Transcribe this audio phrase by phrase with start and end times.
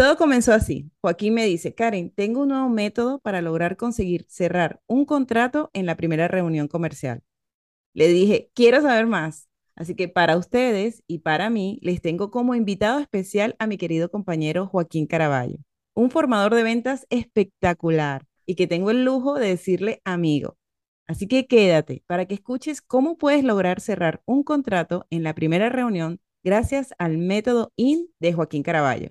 [0.00, 0.90] Todo comenzó así.
[1.02, 5.84] Joaquín me dice, Karen, tengo un nuevo método para lograr conseguir cerrar un contrato en
[5.84, 7.22] la primera reunión comercial.
[7.92, 9.50] Le dije, quiero saber más.
[9.76, 14.10] Así que para ustedes y para mí, les tengo como invitado especial a mi querido
[14.10, 15.58] compañero Joaquín Caraballo,
[15.94, 20.56] un formador de ventas espectacular y que tengo el lujo de decirle amigo.
[21.08, 25.68] Así que quédate para que escuches cómo puedes lograr cerrar un contrato en la primera
[25.68, 29.10] reunión gracias al método IN de Joaquín Caraballo.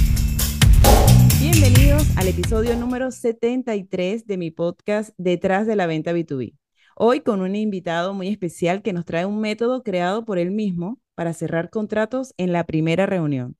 [2.01, 6.55] Bienvenidos al episodio número 73 de mi podcast Detrás de la venta B2B.
[6.95, 10.99] Hoy con un invitado muy especial que nos trae un método creado por él mismo
[11.13, 13.55] para cerrar contratos en la primera reunión.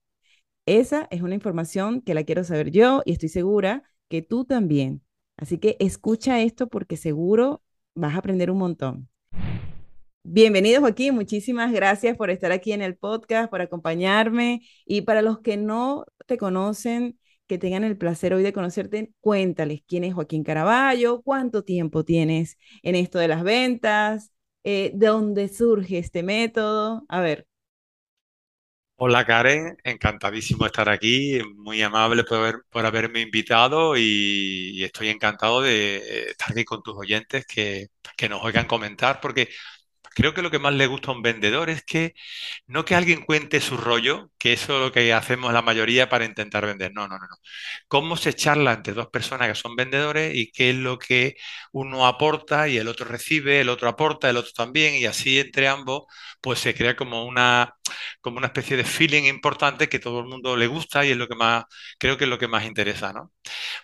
[0.65, 5.03] Esa es una información que la quiero saber yo y estoy segura que tú también.
[5.37, 7.61] Así que escucha esto porque seguro
[7.93, 9.09] vas a aprender un montón.
[10.23, 15.41] Bienvenido Joaquín, muchísimas gracias por estar aquí en el podcast, por acompañarme y para los
[15.41, 17.19] que no te conocen,
[17.51, 22.57] que tengan el placer hoy de conocerte, cuéntales quién es Joaquín Caraballo, cuánto tiempo tienes
[22.81, 24.31] en esto de las ventas,
[24.63, 27.03] eh, de dónde surge este método.
[27.09, 27.45] A ver,
[28.95, 35.97] Hola Karen, encantadísimo estar aquí, muy amable por, por haberme invitado y, estoy encantado de
[35.97, 39.49] eh, estar aquí con tus oyentes que, que nos oigan comentar porque
[40.15, 42.13] Creo que lo que más le gusta a un vendedor es que
[42.67, 46.25] no que alguien cuente su rollo, que eso es lo que hacemos la mayoría para
[46.25, 46.91] intentar vender.
[46.93, 47.35] No, no, no, no.
[47.87, 51.35] Cómo se charla entre dos personas que son vendedores y qué es lo que
[51.71, 55.67] uno aporta y el otro recibe, el otro aporta, el otro también, y así entre
[55.67, 56.03] ambos,
[56.41, 57.73] pues se crea como una,
[58.21, 61.27] como una especie de feeling importante que todo el mundo le gusta y es lo
[61.27, 61.65] que más,
[61.99, 63.31] creo que es lo que más interesa, ¿no?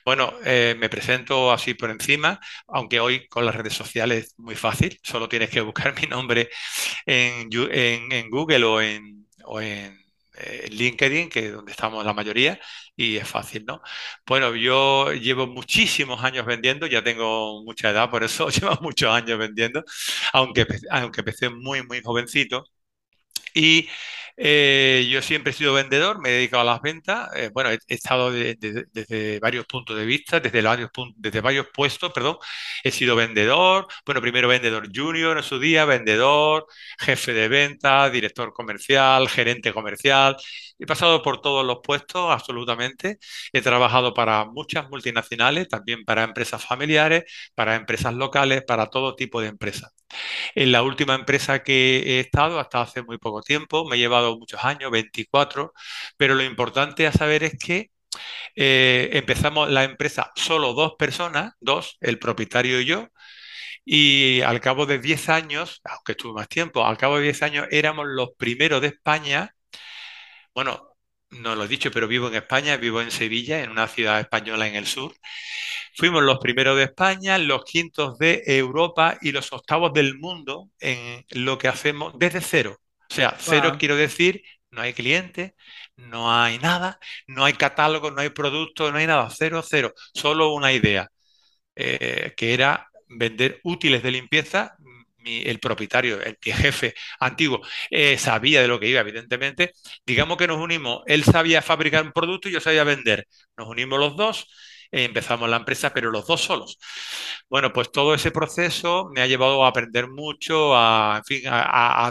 [0.06, 4.56] Bueno, eh, me presento así por encima, aunque hoy con las redes sociales es muy
[4.56, 6.17] fácil, solo tienes que buscar mi nombre
[7.06, 7.50] en,
[8.12, 9.98] en, Google o en, o en
[10.38, 12.60] eh, LinkedIn, que es donde estamos la mayoría,
[12.96, 13.82] y es fácil, ¿no?
[14.26, 19.40] Bueno, yo llevo muchísimos años vendiendo, ya tengo mucha edad, por eso llevo muchos años
[19.40, 19.84] vendiendo,
[20.34, 22.66] aunque, aunque empecé muy, muy jovencito.
[23.54, 23.90] Y
[24.40, 27.30] eh, yo siempre he sido vendedor, me he dedicado a las ventas.
[27.36, 32.38] Eh, bueno, he, estado desde varios puntos de vista, desde varios, desde varios puestos, perdón.
[32.84, 36.68] He sido vendedor, bueno, primero vendedor junior en su día, vendedor,
[37.00, 40.38] jefe de venta, director comercial, gerente comercial.
[40.80, 43.20] He pasado por todos los puestos, absolutamente.
[43.52, 47.24] He trabajado para muchas multinacionales, también para empresas familiares,
[47.56, 49.92] para empresas locales, para todo tipo de empresas.
[50.56, 54.27] En la última empresa que he estado, hasta hace muy poco tiempo, me he llevado
[54.36, 55.74] muchos años, 24,
[56.18, 57.92] pero lo importante a saber es que
[58.56, 63.10] eh, empezamos la empresa solo dos personas, dos, el propietario y yo,
[63.86, 67.68] y al cabo de 10 años, aunque estuve más tiempo, al cabo de 10 años
[67.72, 69.54] éramos los primeros de España
[70.58, 70.98] bueno,
[71.30, 74.68] no lo he dicho, pero vivo en España, vivo en Sevilla, en una ciudad española
[74.68, 75.14] en el sur.
[75.96, 81.26] Fuimos los primeros de España, los quintos de Europa y los octavos del mundo en
[81.30, 82.80] lo que hacemos desde cero.
[83.10, 85.56] O sea, cero quiero decir, no hay cliente,
[85.96, 90.54] no hay nada, no hay catálogo, no hay producto, no hay nada, cero, cero, solo
[90.54, 91.08] una idea,
[91.76, 94.76] eh, que era vender útiles de limpieza
[95.28, 99.72] el propietario, el jefe antiguo, eh, sabía de lo que iba, evidentemente.
[100.06, 103.28] Digamos que nos unimos, él sabía fabricar un producto y yo sabía vender.
[103.58, 104.48] Nos unimos los dos,
[104.92, 106.78] empezamos la empresa, pero los dos solos.
[107.50, 111.42] Bueno, pues todo ese proceso me ha llevado a aprender mucho, a, en fin,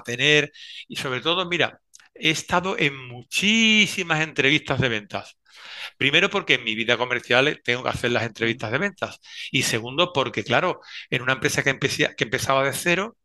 [0.05, 0.53] tener,
[0.89, 1.81] y sobre todo, mira,
[2.15, 5.39] he estado en muchísimas entrevistas de ventas.
[5.97, 9.21] Primero porque en mi vida comercial tengo que hacer las entrevistas de ventas.
[9.51, 10.81] Y segundo porque, claro,
[11.11, 11.71] en una empresa que
[12.19, 13.17] empezaba de cero,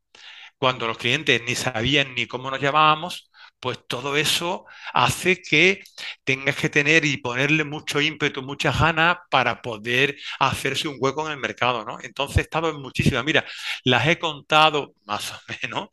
[0.57, 3.30] cuando los clientes ni sabían ni cómo nos llamábamos,
[3.61, 5.83] pues todo eso hace que
[6.23, 11.33] tengas que tener y ponerle mucho ímpetu, muchas ganas para poder hacerse un hueco en
[11.33, 11.99] el mercado, ¿no?
[12.01, 13.45] Entonces he estado en muchísimas, mira,
[13.83, 15.89] las he contado más o menos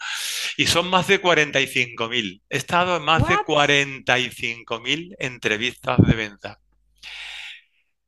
[0.56, 2.42] y son más de 45.000.
[2.48, 6.58] He estado en más de 45.000 entrevistas de venta.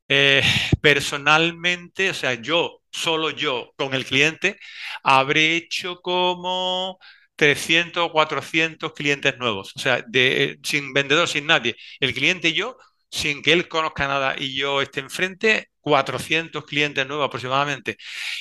[0.08, 0.42] Eh,
[0.80, 4.58] personalmente, o sea, yo, solo yo con el cliente,
[5.02, 6.98] habré hecho como
[7.40, 9.72] 300 o 400 clientes nuevos.
[9.74, 11.74] O sea, de, sin vendedor, sin nadie.
[11.98, 12.76] El cliente y yo
[13.10, 17.96] sin que él conozca nada y yo esté enfrente, 400 clientes nuevos aproximadamente.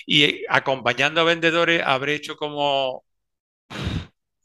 [0.06, 3.06] Y acompañando a vendedores habré hecho como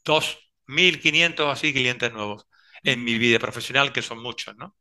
[0.04, 2.46] 2.500 así clientes nuevos
[2.82, 4.76] en mi vida profesional, que son muchos, ¿no?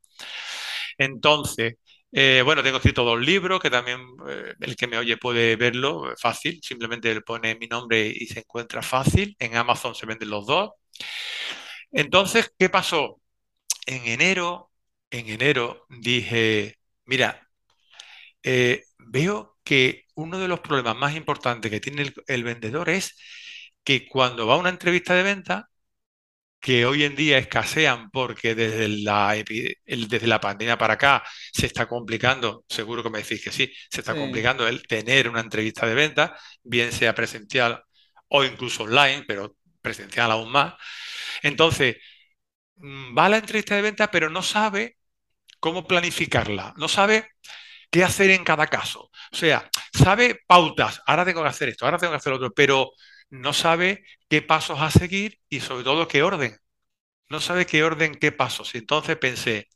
[0.98, 1.74] Entonces,
[2.16, 6.12] eh, bueno, tengo escrito dos libros que también eh, el que me oye puede verlo
[6.12, 9.34] eh, fácil, simplemente le pone mi nombre y se encuentra fácil.
[9.40, 10.70] En Amazon se venden los dos.
[11.92, 13.20] Entonces, ¿qué pasó?
[13.86, 14.72] En enero,
[15.10, 16.76] en enero dije,
[17.06, 17.48] mira,
[18.98, 23.16] veo que uno de los problemas más importantes que tiene el vendedor es
[23.84, 25.70] que cuando va a una entrevista de venta,
[26.64, 29.34] que hoy en día escasean porque desde la,
[29.86, 31.22] desde la pandemia para acá
[31.52, 35.40] se está complicando, seguro que me decís que sí, se está complicando el tener una
[35.40, 37.84] entrevista de venta, bien sea presencial
[38.28, 40.72] o incluso online, pero presencial aún más.
[41.42, 41.96] Entonces,
[42.76, 44.96] mm, va a la entrevista de venta, pero no sabe
[45.60, 47.28] cómo planificarla, no sabe
[47.90, 49.10] qué hacer en cada caso.
[49.32, 52.92] O sea, sabe pautas, ahora tengo que hacer esto, ahora tengo que hacer otro, pero
[53.34, 56.56] no sabe qué pasos a seguir y sobre todo qué orden.
[57.28, 58.74] No sabe qué orden, qué pasos.
[58.74, 59.68] Entonces pensé,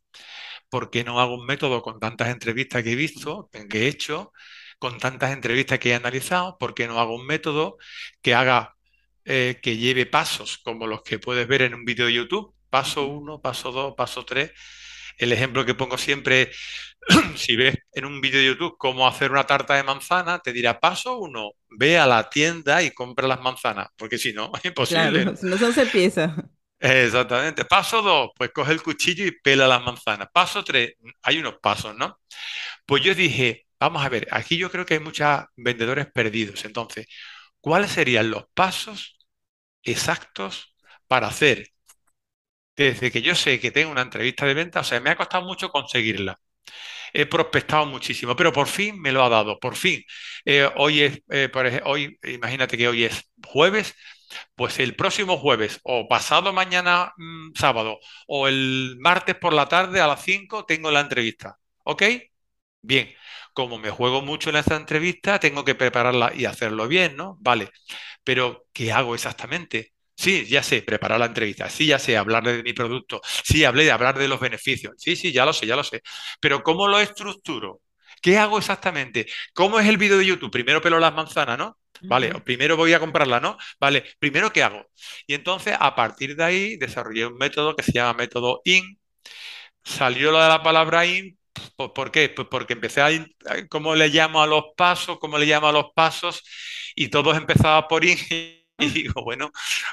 [0.70, 4.32] ¿por qué no hago un método con tantas entrevistas que he visto, que he hecho,
[4.78, 6.58] con tantas entrevistas que he analizado?
[6.58, 7.78] ¿Por qué no hago un método
[8.22, 8.76] que haga,
[9.24, 12.54] eh, que lleve pasos como los que puedes ver en un vídeo de YouTube?
[12.70, 14.52] Paso 1, paso 2, paso 3.
[15.18, 16.52] El ejemplo que pongo siempre
[17.36, 20.78] si ves en un vídeo de YouTube cómo hacer una tarta de manzana, te dirá
[20.78, 25.22] paso uno, ve a la tienda y compra las manzanas, porque si no, es imposible.
[25.22, 26.36] Claro, no son se pieza.
[26.80, 27.64] Exactamente.
[27.64, 30.28] Paso dos, pues coge el cuchillo y pela las manzanas.
[30.32, 32.20] Paso tres, hay unos pasos, ¿no?
[32.86, 36.64] Pues yo dije, vamos a ver, aquí yo creo que hay muchos vendedores perdidos.
[36.64, 37.06] Entonces,
[37.60, 39.18] ¿cuáles serían los pasos
[39.82, 40.74] exactos
[41.08, 41.68] para hacer?
[42.76, 45.44] Desde que yo sé que tengo una entrevista de venta, o sea, me ha costado
[45.44, 46.38] mucho conseguirla
[47.12, 50.02] he prospectado muchísimo, pero por fin me lo ha dado, por fin.
[50.44, 53.94] Eh, hoy es, eh, por ejemplo, hoy, imagínate que hoy es jueves,
[54.54, 60.00] pues el próximo jueves o pasado mañana mm, sábado o el martes por la tarde
[60.00, 61.56] a las 5 tengo la entrevista.
[61.84, 62.02] ¿Ok?
[62.82, 63.08] Bien.
[63.52, 67.36] Como me juego mucho en esta entrevista, tengo que prepararla y hacerlo bien, ¿no?
[67.40, 67.70] Vale.
[68.24, 69.92] Pero, ¿qué hago exactamente?
[70.20, 71.70] Sí, ya sé, preparar la entrevista.
[71.70, 73.20] Sí, ya sé, hablar de mi producto.
[73.44, 74.94] Sí, hablé de hablar de los beneficios.
[74.98, 76.02] Sí, sí, ya lo sé, ya lo sé.
[76.40, 77.82] Pero ¿cómo lo estructuro?
[78.20, 79.26] ¿Qué hago exactamente?
[79.54, 80.50] ¿Cómo es el vídeo de YouTube?
[80.50, 81.78] Primero pelo las manzanas, ¿no?
[82.02, 83.56] Vale, primero voy a comprarla, ¿no?
[83.80, 84.86] Vale, primero ¿qué hago?
[85.26, 88.98] Y entonces a partir de ahí desarrollé un método que se llama método IN.
[89.84, 91.38] Salió lo de la palabra IN,
[91.76, 92.28] ¿por qué?
[92.30, 93.10] Pues porque empecé a,
[93.70, 95.18] ¿cómo le llamo a los pasos?
[95.20, 96.42] ¿Cómo le llamo a los pasos?
[96.96, 98.18] Y todos empezaban por IN
[98.80, 99.50] y digo, bueno,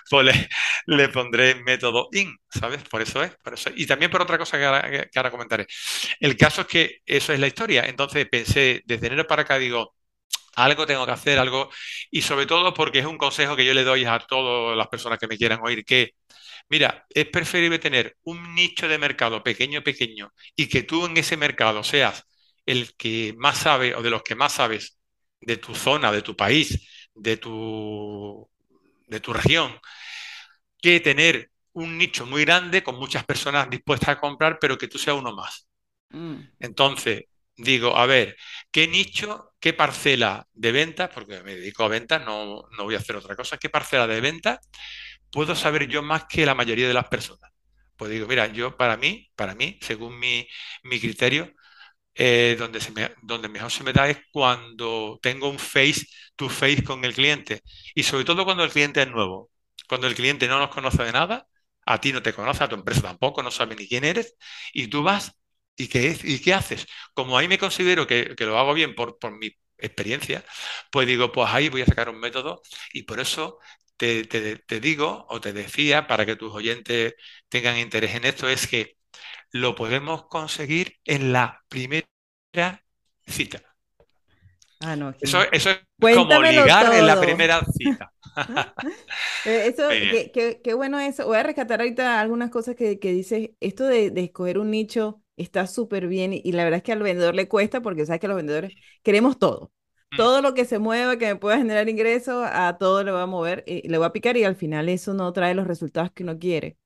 [0.10, 0.50] pues
[0.86, 2.84] le, pondré método IN, ¿sabes?
[2.84, 5.68] Por eso es, por eso Y también por otra cosa que ahora, comentaré.
[6.20, 7.84] El caso es que eso es la historia.
[7.88, 9.96] Entonces pensé, desde enero para acá, digo,
[10.56, 11.70] algo tengo que hacer, algo,
[12.12, 15.20] y sobre todo porque es un consejo que yo le doy a todas las personas
[15.20, 16.12] que me quieran oír, que,
[16.70, 21.38] mira, es preferible tener un nicho de mercado pequeño, pequeño, y que tú en ese
[21.38, 22.26] mercado seas
[22.66, 25.00] el que más sabe o de los que más sabes
[25.42, 28.50] de tu zona, de tu país, de tu
[29.08, 29.80] de tu región,
[30.82, 34.98] que tener un nicho muy grande con muchas personas dispuestas a comprar, pero que tú
[34.98, 35.68] seas uno más.
[36.10, 36.36] Mm.
[36.60, 37.26] Entonces,
[37.58, 38.38] digo, a ver,
[38.72, 43.00] ¿qué nicho, qué parcela de ventas, porque me dedico a ventas, no, no voy a
[43.00, 44.60] hacer otra cosa, qué parcela de ventas
[45.32, 47.52] puedo saber yo más que la mayoría de las personas?
[47.98, 50.48] Pues digo, mira, yo para mí, para mí, según mi,
[50.84, 51.54] mi criterio,
[52.16, 56.50] eh, donde, se me, donde mejor se me da es cuando tengo un face to
[56.50, 57.62] face con el cliente
[57.94, 59.52] y sobre todo cuando el cliente es nuevo.
[59.88, 61.48] Cuando el cliente no nos conoce de nada,
[61.86, 64.36] a ti no te conoce, a tu empresa tampoco, no sabe ni quién eres
[64.74, 65.34] y tú vas
[65.76, 66.88] y qué, y qué haces.
[67.14, 70.44] Como ahí me considero que, lo hago bien por, mi experiencia,
[70.92, 72.62] pues digo, pues ahí voy a sacar un método
[72.94, 73.60] y por eso
[73.98, 77.16] te, te, digo o te decía para que tus oyentes
[77.50, 78.98] tengan interés en esto es que
[79.56, 82.04] lo podemos conseguir en la primera
[83.26, 83.62] cita.
[84.82, 88.12] Ah, no, eso, eso, es como ligar en la primera cita.
[89.46, 89.88] Eh, eso,
[90.34, 91.26] qué, bueno eso.
[91.26, 93.52] Voy a rescatar ahorita algunas cosas que, que dices.
[93.62, 97.34] Esto de, escoger un nicho está súper bien y, la verdad es que al vendedor
[97.34, 99.72] le cuesta porque sabes que los vendedores queremos todo.
[100.12, 100.18] Mm.
[100.18, 103.26] Todo lo que se mueva, que me pueda generar ingresos, a todo le va a
[103.26, 106.24] mover, y le va a picar y al final eso no trae los resultados que
[106.24, 106.78] uno quiere.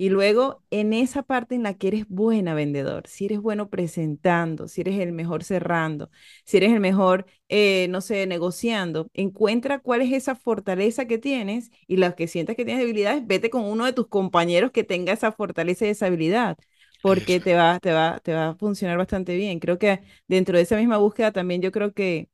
[0.00, 4.68] Y luego en esa parte en la que eres buena vendedor, si eres bueno presentando,
[4.68, 6.10] si eres el mejor cerrando,
[6.44, 11.70] si eres el mejor, eh, no sé, negociando, encuentra cuál es esa fortaleza que tienes
[11.88, 15.12] y las que sientas que tienes debilidades, vete con uno de tus compañeros que tenga
[15.12, 16.56] esa fortaleza y esa habilidad.
[17.00, 19.60] porque te va, te va, te va a funcionar bastante bien.
[19.60, 22.28] Creo que dentro de esa misma búsqueda también yo creo que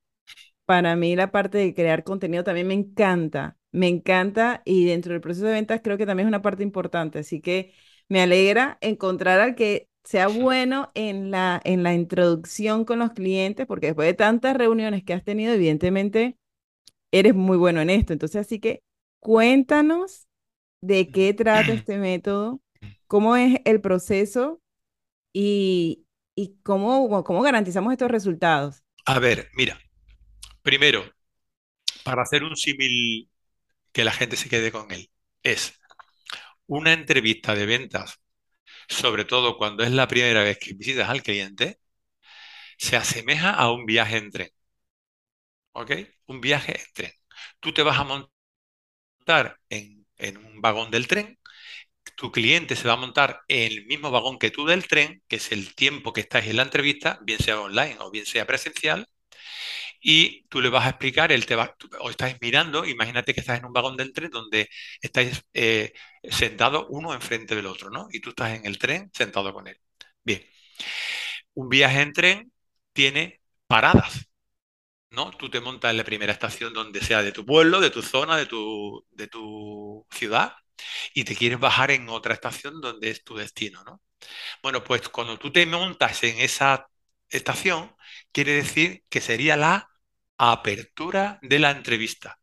[0.66, 5.20] para mí la parte de crear contenido también me encanta, me encanta y dentro del
[5.20, 7.18] proceso de ventas creo que también es una parte importante.
[7.20, 7.72] Así que
[8.08, 13.66] me alegra encontrar al que sea bueno en la, en la introducción con los clientes,
[13.66, 16.38] porque después de tantas reuniones que has tenido, evidentemente
[17.12, 18.12] eres muy bueno en esto.
[18.12, 18.82] Entonces, así que
[19.20, 20.28] cuéntanos
[20.82, 22.62] de qué trata este método,
[23.06, 24.62] cómo es el proceso
[25.32, 26.06] y,
[26.36, 28.82] y cómo, cómo garantizamos estos resultados.
[29.06, 29.78] A ver, mira,
[30.64, 31.04] primero,
[32.04, 33.30] para hacer un símil
[33.92, 35.10] que la gente se quede con él,
[35.42, 35.74] es
[36.66, 38.20] una entrevista de ventas,
[38.88, 41.80] sobre todo cuando es la primera vez que visitas al cliente,
[42.78, 44.50] se asemeja a un viaje en tren,
[45.72, 45.90] ¿ok?
[46.26, 47.12] Un viaje en tren.
[47.60, 51.38] Tú te vas a montar en, en un vagón del tren,
[52.16, 55.36] tu cliente se va a montar en el mismo vagón que tú del tren, que
[55.36, 59.08] es el tiempo que estás en la entrevista, bien sea online o bien sea presencial,
[60.06, 63.58] y tú le vas a explicar, él te va, o estás mirando, imagínate que estás
[63.58, 64.68] en un vagón del tren donde
[65.00, 68.08] estáis eh, sentados uno enfrente del otro, ¿no?
[68.12, 69.80] Y tú estás en el tren sentado con él.
[70.22, 70.42] Bien,
[71.54, 72.52] un viaje en tren
[72.92, 74.26] tiene paradas,
[75.10, 75.30] ¿no?
[75.32, 78.36] Tú te montas en la primera estación donde sea de tu pueblo, de tu zona,
[78.36, 80.54] de tu, de tu ciudad,
[81.14, 84.02] y te quieres bajar en otra estación donde es tu destino, ¿no?
[84.62, 86.88] Bueno, pues cuando tú te montas en esa
[87.30, 87.94] estación,
[88.32, 89.88] quiere decir que sería la
[90.52, 92.38] apertura de la entrevista,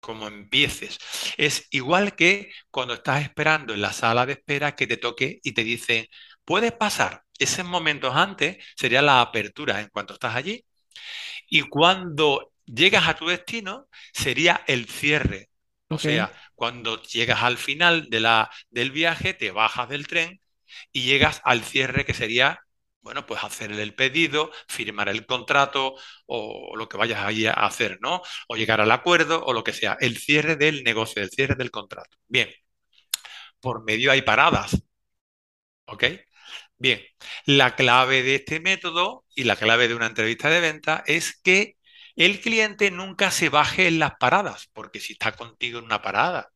[0.00, 0.98] como empieces.
[1.36, 5.52] Es igual que cuando estás esperando en la sala de espera que te toque y
[5.52, 6.06] te dicen,
[6.44, 7.22] puedes pasar.
[7.38, 10.64] Esos momentos antes sería la apertura en cuanto estás allí.
[11.48, 15.50] Y cuando llegas a tu destino, sería el cierre.
[15.88, 20.40] O sea, cuando llegas al final de la, del viaje, te bajas del tren
[20.92, 22.60] y llegas al cierre que sería,
[23.04, 25.94] bueno, pues hacer el pedido, firmar el contrato
[26.26, 28.22] o lo que vayas ahí a hacer, ¿no?
[28.48, 31.70] O llegar al acuerdo o lo que sea, el cierre del negocio, el cierre del
[31.70, 32.16] contrato.
[32.28, 32.48] Bien,
[33.60, 34.76] por medio hay paradas,
[35.86, 36.04] ¿ok?
[36.78, 37.02] Bien,
[37.46, 41.76] la clave de este método y la clave de una entrevista de venta es que
[42.16, 46.50] el cliente nunca se baje en las paradas, porque si está contigo en una parada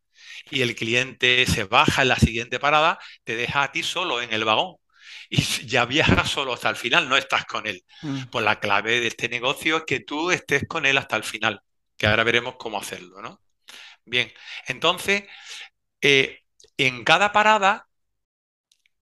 [0.51, 4.33] y el cliente se baja en la siguiente parada, te deja a ti solo en
[4.33, 4.77] el vagón
[5.63, 7.85] y ya viajas solo hasta el final, no estás con él.
[8.03, 11.25] mm, Pues la clave de este negocio es que tú estés con él hasta el
[11.25, 11.61] final,
[11.97, 13.43] que ahora veremos cómo hacerlo, ¿no?
[14.05, 14.33] Bien,
[14.69, 15.25] entonces,
[16.03, 16.41] eh,
[16.79, 17.89] en cada parada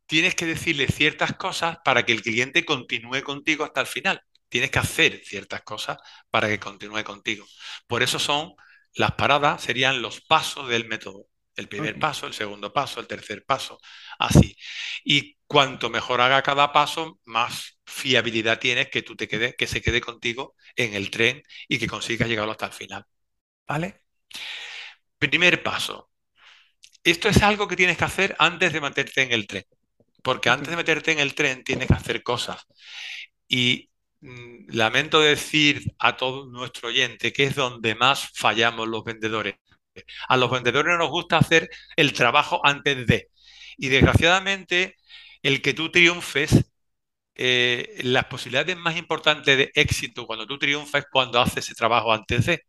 [0.06, 4.20] tienes que decirle ciertas cosas para que el cliente continúe contigo hasta el final.
[4.48, 5.98] Tienes que hacer ciertas cosas
[6.30, 7.44] para que continúe contigo.
[7.86, 8.54] Por eso son
[8.94, 11.26] las paradas, serían los pasos del método.
[11.56, 13.78] El primer paso, el segundo paso, el tercer paso,
[14.18, 14.56] así.
[15.04, 19.80] Y cuanto mejor haga cada paso, más fiabilidad tienes que tú te quedes, que se
[19.82, 23.04] quede contigo en el tren y que consigas llegarlo hasta el final.
[23.66, 24.02] ¿Vale?
[25.18, 26.10] Primer paso.
[27.04, 29.64] Esto es algo que tienes que hacer antes de meterte en el tren.
[30.22, 32.66] Porque antes de meterte en el tren tienes que hacer cosas.
[33.48, 39.54] Y mm, lamento decir a todo nuestro oyente que es donde más fallamos los vendedores.
[40.28, 43.30] A los vendedores nos gusta hacer el trabajo antes de.
[43.78, 44.96] Y desgraciadamente,
[45.48, 46.64] el que tú triunfes,
[47.36, 52.12] eh, las posibilidades más importantes de éxito cuando tú triunfas es cuando haces ese trabajo
[52.12, 52.62] antes de.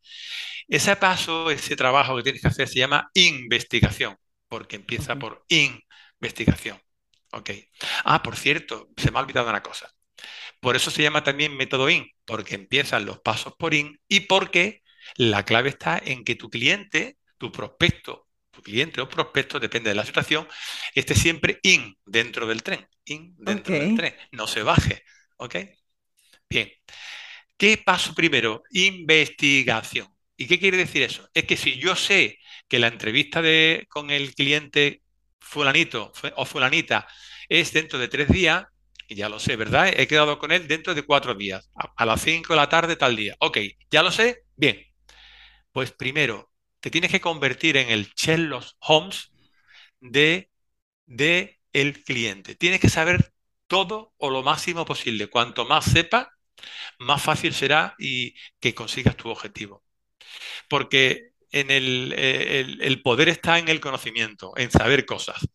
[0.67, 4.17] Ese paso, ese trabajo que tienes que hacer se llama investigación,
[4.50, 6.79] porque empieza por investigación.
[7.31, 7.51] Ok.
[8.05, 9.89] Ah, por cierto, se me ha olvidado una cosa.
[10.60, 14.84] Por eso se llama también método IN, porque empiezan los pasos por IN y porque
[15.15, 18.26] la clave está en que tu cliente, tu prospecto,
[18.61, 20.47] cliente o prospecto, depende de la situación,
[20.93, 25.03] esté siempre IN dentro del tren, IN dentro del tren, no se baje.
[25.37, 25.55] ¿Ok?
[26.49, 26.71] Bien.
[27.57, 28.63] ¿Qué paso primero?
[28.71, 30.07] Investigación.
[30.37, 31.27] ¿Y qué quiere decir eso?
[31.33, 32.37] Es que si yo sé
[32.67, 35.01] que la entrevista de, con el cliente
[35.39, 37.07] fulanito o fulanita
[37.49, 38.65] es dentro de tres días,
[39.07, 39.87] y ya lo sé, ¿verdad?
[39.95, 42.95] He quedado con él dentro de cuatro días, a, a las cinco de la tarde
[42.95, 43.35] tal día.
[43.39, 43.57] Ok,
[43.89, 44.85] ya lo sé, bien.
[45.71, 49.31] Pues primero, te tienes que convertir en el Sherlock Holmes
[50.01, 50.51] de,
[51.07, 52.55] de el cliente.
[52.55, 53.34] Tienes que saber
[53.67, 55.27] todo o lo máximo posible.
[55.29, 56.27] Cuanto más sepas,
[57.00, 59.84] más fácil será y que consigas tu objetivo.
[60.69, 65.48] Porque en el, eh, el, el poder está en el conocimiento, en saber cosas.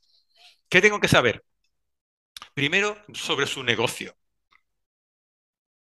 [0.69, 1.45] ¿Qué tengo que saber?
[2.55, 4.17] Primero, sobre su negocio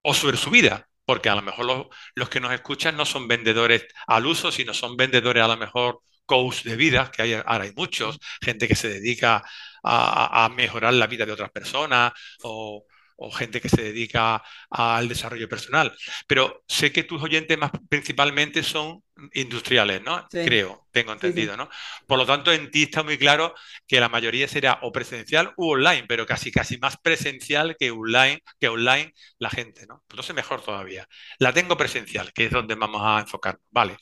[0.03, 3.85] o sobre su vida, porque a lo mejor los, que nos escuchan no son vendedores
[4.07, 7.73] al uso, sino son vendedores a lo mejor coach de vida, que hay, ahora hay
[7.75, 9.43] muchos, gente que se dedica
[9.83, 12.13] a, a mejorar la vida de otras personas
[12.45, 12.85] o
[13.21, 15.95] o gente que se dedica al desarrollo personal.
[16.27, 19.03] Pero sé que tus oyentes más principalmente son
[19.35, 20.27] industriales, ¿no?
[20.31, 21.43] Sí, Creo, tengo sí, sí.
[21.43, 21.69] entendido, ¿no?
[22.07, 23.55] Por lo tanto, en ti está muy claro
[23.87, 28.43] que la mayoría será o presencial u online, pero casi casi más presencial que online,
[28.59, 30.03] que online la gente, ¿no?
[30.09, 31.07] Entonces mejor todavía.
[31.39, 33.59] La tengo presencial, que es donde vamos a enfocar.
[33.71, 33.97] Vale.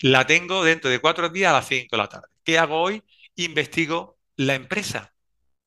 [0.00, 2.28] La tengo dentro de cuatro días a las cinco de la tarde.
[2.44, 3.02] ¿Qué hago hoy?
[3.36, 5.12] Investigo la empresa.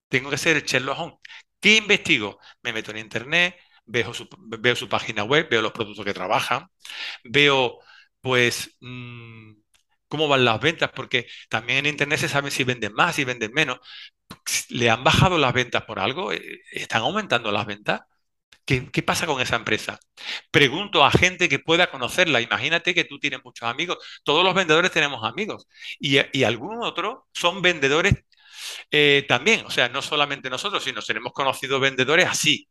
[0.10, 1.20] Tengo que ser el Sherlock Holmes.
[1.64, 2.40] ¿Qué investigo?
[2.62, 3.56] Me meto en internet,
[3.86, 6.68] veo su, página web, veo los productos que trabajan,
[7.24, 7.80] veo,
[8.22, 9.54] pues, mmm,
[10.10, 13.54] cómo van las ventas, porque también en internet se sabe si venden más, si venden
[13.54, 13.80] menos.
[14.70, 16.32] ¿Le han bajado las ventas por algo?
[16.34, 16.42] Eh,
[16.72, 18.02] ¿Están aumentando las ventas?
[18.66, 20.00] ¿Qué, qué pasa con esa empresa?
[20.52, 22.42] Pregunto a gente que pueda conocerla.
[22.42, 23.98] Imagínate que tú tienes muchos amigos.
[24.24, 25.68] Todos los vendedores tenemos amigos.
[26.00, 28.16] Y, y algunos otros son vendedores
[28.92, 32.68] eh, también, o sea, no solamente nosotros, sino tenemos conocidos vendedores así.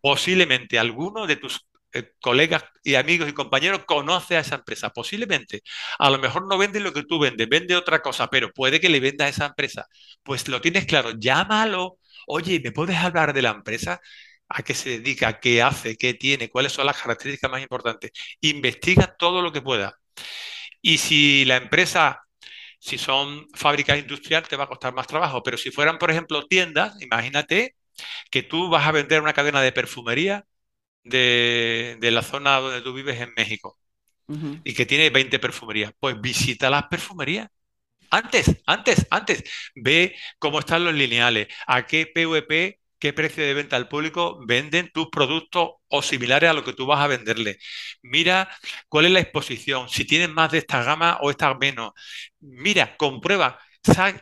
[0.00, 4.90] Posiblemente alguno de tus eh, colegas y amigos y compañeros conoce a esa empresa.
[4.90, 5.62] Posiblemente.
[5.98, 8.88] A lo mejor no vende lo que tú vendes, vende otra cosa, pero puede que
[8.88, 9.86] le venda a esa empresa.
[10.22, 11.98] Pues lo tienes claro, llámalo.
[12.26, 14.00] Oye, ¿me puedes hablar de la empresa?
[14.48, 15.40] ¿A qué se dedica?
[15.40, 15.96] ¿Qué hace?
[15.96, 16.48] ¿Qué tiene?
[16.50, 18.12] ¿Cuáles son las características más importantes?
[18.40, 19.94] Investiga todo lo que pueda.
[20.82, 22.22] Y si la empresa
[22.80, 26.46] si son fábricas industriales, te va a costar más trabajo, pero si fueran, por ejemplo,
[26.48, 27.76] tiendas, imagínate
[28.30, 30.46] que tú vas a vender una cadena de perfumería
[31.04, 33.78] de, de la zona donde tú vives en México
[34.64, 37.48] y que tiene 20 perfumerías, pues visita las perfumerías.
[38.10, 39.44] Antes, antes, antes,
[39.76, 44.90] ve cómo están los lineales, a qué PVP, qué precio de venta al público venden
[44.92, 47.58] tus productos o similares a lo que tú vas a venderle.
[48.02, 48.48] Mira
[48.88, 51.92] cuál es la exposición, si tienen más de esta gama o esta menos.
[52.40, 53.58] Mira, comprueba.
[53.82, 54.14] Sa-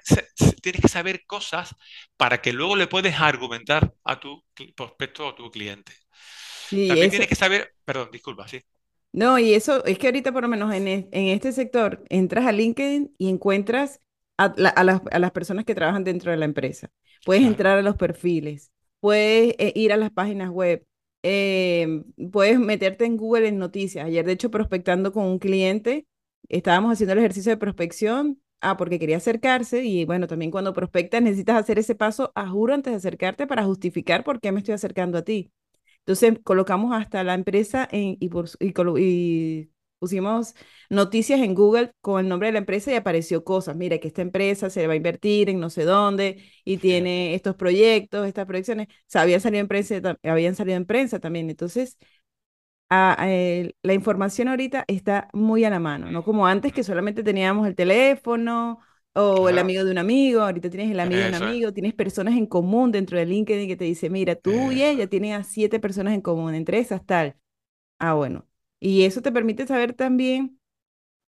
[0.62, 1.75] Tienes que saber cosas
[2.16, 4.44] para que luego le puedes argumentar a tu
[4.76, 5.92] prospecto o tu cliente.
[6.61, 8.61] Sí, También eso, tienes que saber, perdón, disculpa, sí,
[9.12, 12.53] No, y eso es que ahorita por lo menos en, en este sector entras a
[12.53, 14.00] LinkedIn y encuentras
[14.38, 16.90] a, la- a las, a las personas que trabajan dentro de la empresa.
[17.24, 17.44] Puedes claro.
[17.44, 20.87] entrar a los perfiles, puedes eh, ir a las páginas web,
[21.22, 24.07] em, puedes meterte en Google en noticias.
[24.07, 26.07] Ayer, de hecho, prospectando con un cliente,
[26.48, 31.22] estábamos haciendo el ejercicio de prospección, ah, porque quería acercarse y bueno, también cuando prospectas
[31.22, 34.74] necesitas hacer ese paso a juro antes de acercarte para justificar por qué me estoy
[34.74, 35.53] acercando a ti.
[36.01, 40.54] Entonces colocamos hasta la empresa en, y, por- y colo- y pusimos
[40.90, 43.76] noticias en Google con el nombre de la empresa y apareció cosas.
[43.76, 47.56] Mira, que esta empresa se va a invertir en no sé dónde y tiene estos
[47.56, 48.88] proyectos, estas proyecciones.
[48.88, 51.50] O sea, habían salido en prensa, habían salido en prensa también.
[51.50, 51.98] Entonces,
[52.88, 56.84] a- a el- la información ahorita está muy a la mano, no como antes que
[56.84, 58.80] solamente teníamos el teléfono
[59.14, 62.34] o el amigo de un amigo, ahorita tienes el amigo de un amigo, tienes personas
[62.37, 65.80] en común dentro de LinkedIn que te dice, mira, tú y ella tienen a siete
[65.80, 67.37] personas en común, entre esas tal.
[67.98, 68.46] Ah, bueno.
[68.81, 70.61] Y eso te permite saber también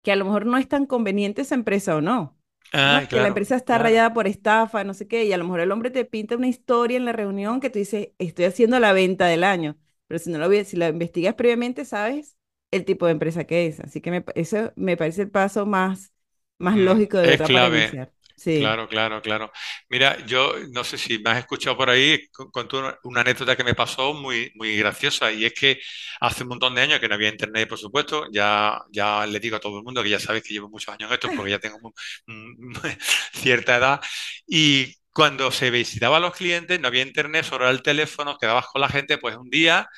[0.02, 2.36] que a lo mejor no es tan conveniente esa empresa o no.
[2.86, 3.00] ¿no?
[3.00, 3.78] Ay, Que la empresa está claro.
[3.78, 6.48] rayada por estafa, no sé qué, y a lo mejor el hombre te pinta una
[6.48, 10.30] historia en la reunión que tú dices, estoy haciendo la venta del año, pero si
[10.30, 12.36] no lo, si la investigas previamente, sabes
[12.70, 13.80] el tipo de empresa que es.
[13.80, 16.12] Así que me eso me parece el paso más,
[16.58, 17.68] más Mm, lógico de es verdad para clave.
[17.68, 18.12] iniciar.
[18.52, 19.52] Claro, claro, claro.
[19.88, 23.62] Mira, yo no sé si me has escuchado por ahí, con- conté una, anécdota que
[23.62, 25.78] me pasó muy, muy graciosa y es que
[26.20, 29.56] hace un montón de años que no había internet, por supuesto, ya, ya le digo
[29.56, 31.60] a todo el mundo que ya sabes que llevo muchos años en esto porque ya
[31.60, 31.78] tengo
[32.26, 32.72] mm,
[33.32, 34.00] cierta edad
[34.46, 38.66] y cuando se visitaba a los clientes no había internet, solo era el teléfono, quedabas
[38.66, 39.88] con la gente, pues un día,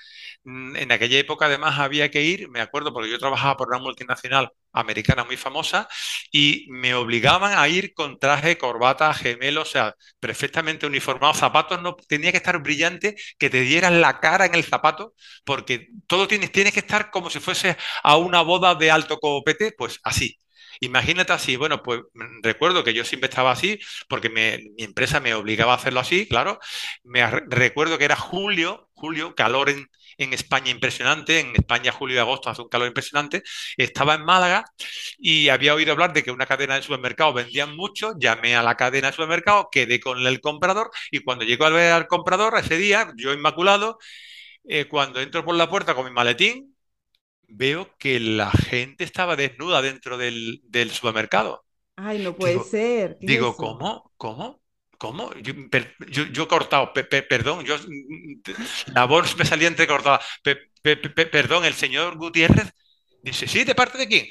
[0.45, 4.51] en aquella época además había que ir, me acuerdo porque yo trabajaba por una multinacional
[4.73, 5.89] americana muy famosa
[6.33, 11.95] y me obligaban a ir con traje, corbata, gemelo, o sea, perfectamente uniformado, zapatos, no
[11.97, 16.53] tenía que estar brillante, que te dieran la cara en el zapato, porque todo tienes,
[16.53, 20.37] tienes que estar como si fuese a una boda de alto copete, pues así.
[20.83, 25.35] Imagínate así, bueno, pues mm, recuerdo que yo siempre estaba así, porque mi empresa me
[25.35, 26.59] obligaba a hacerlo así, claro.
[27.05, 29.87] Me recuerdo que era julio, julio, calor en,
[30.19, 33.43] en España impresionante, en España julio y agosto hace un calor impresionante,
[33.77, 34.65] estaba en Málaga
[35.19, 38.77] y había oído hablar de que una cadena de supermercados vendían mucho, llamé a la
[38.77, 42.77] cadena de supermercados, quedé con el comprador y cuando llegó a ver al comprador ese
[42.77, 43.99] día, yo inmaculado,
[44.65, 46.77] eh, cuando entro por la puerta con mi maletín,
[47.49, 51.65] veo que la gente estaba desnuda dentro del, del supermercado.
[51.97, 53.19] Ay, no puede Digo, ser.
[53.21, 53.57] ¿Qué es digo?
[53.57, 54.13] ¿cómo?
[54.17, 54.60] ¿Cómo?
[55.03, 55.33] ¿Cómo?
[55.37, 57.77] Yo, per- yo, cortado, pe- pe- perdón, yo,
[58.95, 60.21] la voz me salía entrecortada.
[60.43, 62.71] Pe- pe- pe- perdón, el señor Gutiérrez
[63.23, 64.27] dice, sí, ¿de parte de quién?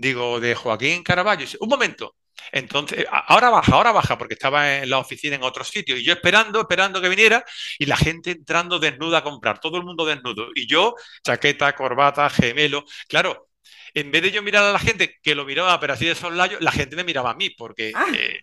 [0.00, 1.42] Digo, de Joaquín Caraballo.
[1.42, 2.16] Dice, un momento.
[2.52, 5.96] Entonces, ahora baja, ahora baja, porque estaba en la oficina en otro sitio.
[5.96, 7.44] Y yo esperando, esperando que viniera,
[7.78, 10.48] y la gente entrando desnuda a comprar, todo el mundo desnudo.
[10.54, 12.84] Y yo, chaqueta, corbata, gemelo.
[13.08, 13.48] Claro,
[13.94, 16.58] en vez de yo mirar a la gente que lo miraba, pero así de soslayo,
[16.60, 18.40] la gente me miraba a mí, porque, Ah, eh,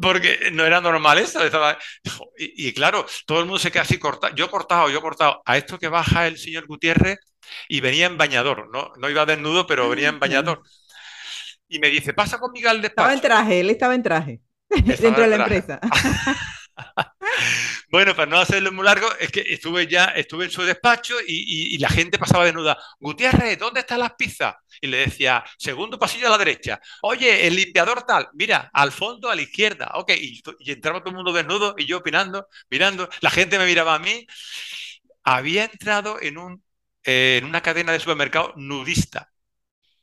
[0.00, 1.44] porque no era normal eso.
[1.44, 1.78] estaba-
[2.38, 4.34] y, y claro, todo el mundo se queda así cortado.
[4.34, 5.42] Yo cortado, yo cortado.
[5.44, 7.18] A esto que baja el señor Gutiérrez
[7.68, 8.92] y venía en bañador, ¿no?
[8.98, 10.20] No iba desnudo, pero venía en claro.
[10.20, 10.62] bañador.
[11.68, 13.20] Y me dice, pasa conmigo al Estaba en despacho.
[13.20, 14.40] traje, él estaba en traje
[14.86, 15.42] Estaba dentro de la traje.
[15.42, 15.80] empresa.
[17.92, 21.72] Bueno, para no hacerlo muy largo, es que estuve ya, estuve en su despacho y,
[21.72, 22.78] y- y la gente pasaba desnuda.
[22.98, 24.54] Gutiérrez, ¿dónde están las pizzas?
[24.80, 26.80] Y le decía, segundo pasillo a la derecha.
[27.02, 29.92] Oye, el limpiador tal, mira, al fondo a la izquierda.
[29.96, 33.08] Ok, y, y entraba todo el mundo desnudo y yo opinando, mirando.
[33.20, 34.26] La gente me miraba a mí.
[35.24, 36.64] Había entrado en un,
[37.04, 39.30] eh, en una cadena de supermercado nudista.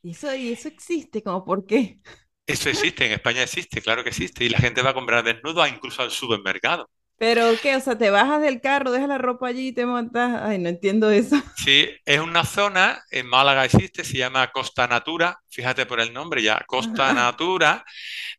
[0.02, 2.00] Y eso, y eso existe, como por qué.
[2.46, 4.44] Eso existe, en España existe, claro que existe.
[4.44, 6.90] Y la gente va a comprar desnudo incluso al supermercado.
[7.20, 10.40] Pero qué, o sea, te bajas del carro, dejas la ropa allí y te montas.
[10.42, 11.36] Ay, no entiendo eso.
[11.52, 16.42] Sí, es una zona, en Málaga existe, se llama Costa Natura, fíjate por el nombre
[16.42, 17.14] ya, Costa Ajá.
[17.14, 17.84] Natura,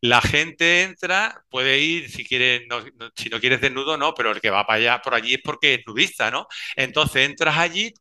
[0.00, 4.32] la gente entra, puede ir, si quiere, no- no- si no quieres desnudo, no, pero
[4.32, 6.48] el que va para allá, por allí es porque es nudista, ¿no?
[6.76, 7.92] Entonces entras allí,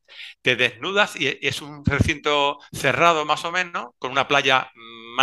[0.42, 4.72] te desnudas y es un recinto cerrado más o menos, con una playa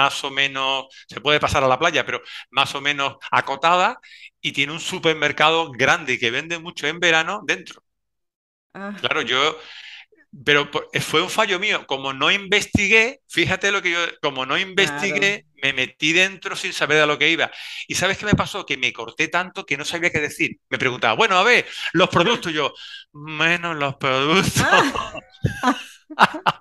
[0.00, 3.98] más o menos, se puede pasar a la playa, pero más o menos acotada,
[4.40, 7.82] y tiene un supermercado grande que vende mucho en verano dentro.
[8.74, 9.58] Ah, Claro, yo
[10.44, 11.86] pero eh, fue un fallo mío.
[11.86, 15.16] Como no investigué, fíjate lo que yo, como no claro.
[15.16, 17.50] investigué, me metí dentro sin saber a lo que iba.
[17.88, 18.66] ¿Y sabes qué me pasó?
[18.66, 20.58] Que me corté tanto que no sabía qué decir.
[20.70, 22.74] Me preguntaba, bueno, a ver, los productos, yo,
[23.12, 24.54] menos los productos.
[24.60, 24.92] Ah.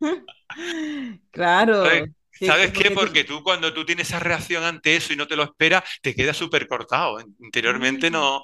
[1.30, 1.74] Claro.
[1.82, 2.90] ¿Sabes, que- sabes qué?
[2.90, 6.14] porque tú- cuando tú tienes esa reacción ante eso y no te lo esperas, te
[6.14, 7.18] quedas súper cortado.
[7.40, 8.42] Interiormente no.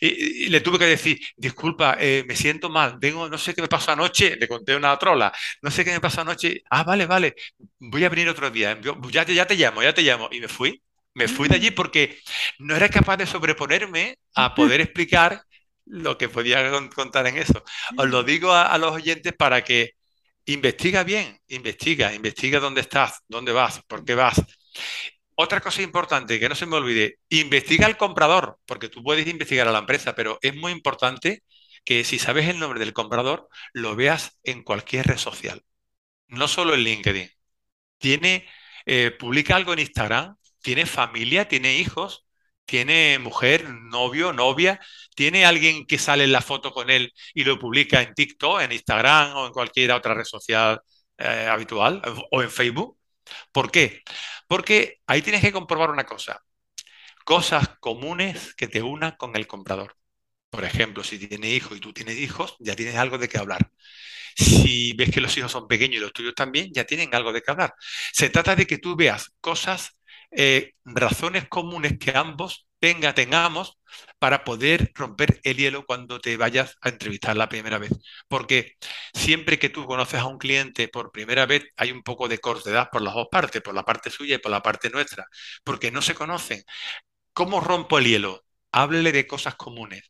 [0.00, 3.62] Y, y le tuve que decir, disculpa, eh, me siento mal, tengo, no sé qué
[3.62, 5.32] me pasó anoche, le conté una trola,
[5.62, 6.62] no sé qué me pasó anoche.
[6.70, 7.34] Ah, vale, vale,
[7.78, 8.78] voy a venir otro día.
[9.10, 10.28] Ya, te- ya te llamo, ya te llamo.
[10.32, 10.82] Y me fui.
[11.14, 12.18] Me fui de allí porque
[12.58, 15.42] no era capaz de sobreponerme a poder explicar
[15.86, 17.64] lo que podía con- contar en eso.
[17.96, 19.92] Os lo digo a, a los oyentes para que
[20.46, 24.42] investiga bien, investiga, investiga dónde estás, dónde vas, por qué vas.
[25.34, 29.68] Otra cosa importante, que no se me olvide, investiga al comprador, porque tú puedes investigar
[29.68, 31.42] a la empresa, pero es muy importante
[31.84, 35.62] que si sabes el nombre del comprador, lo veas en cualquier red social,
[36.28, 37.30] no solo en LinkedIn.
[37.98, 38.48] Tiene,
[38.86, 42.25] eh, publica algo en Instagram, tiene familia, tiene hijos,
[42.66, 44.80] tiene mujer, novio, novia,
[45.14, 48.72] tiene alguien que sale en la foto con él y lo publica en TikTok, en
[48.72, 50.80] Instagram o en cualquier otra red social
[51.18, 52.98] eh, habitual o en Facebook.
[53.52, 54.02] ¿Por qué?
[54.48, 56.42] Porque ahí tienes que comprobar una cosa,
[57.24, 59.96] cosas comunes que te unan con el comprador.
[60.50, 63.70] Por ejemplo, si tiene hijos y tú tienes hijos, ya tienes algo de qué hablar.
[64.36, 67.42] Si ves que los hijos son pequeños y los tuyos también, ya tienen algo de
[67.42, 67.74] qué hablar.
[68.12, 69.96] Se trata de que tú veas cosas,
[70.30, 73.78] eh, razones comunes que ambos tenga, tengamos
[74.18, 77.92] para poder romper el hielo cuando te vayas a entrevistar la primera vez.
[78.28, 78.76] Porque
[79.14, 82.88] siempre que tú conoces a un cliente por primera vez, hay un poco de cortedad
[82.90, 85.26] por las dos partes, por la parte suya y por la parte nuestra,
[85.64, 86.62] porque no se conocen.
[87.32, 88.44] ¿Cómo rompo el hielo?
[88.72, 90.02] Háblele de cosas comunes.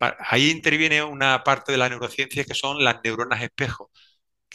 [0.00, 3.90] Ahí interviene una parte de la neurociencia que son las neuronas espejo,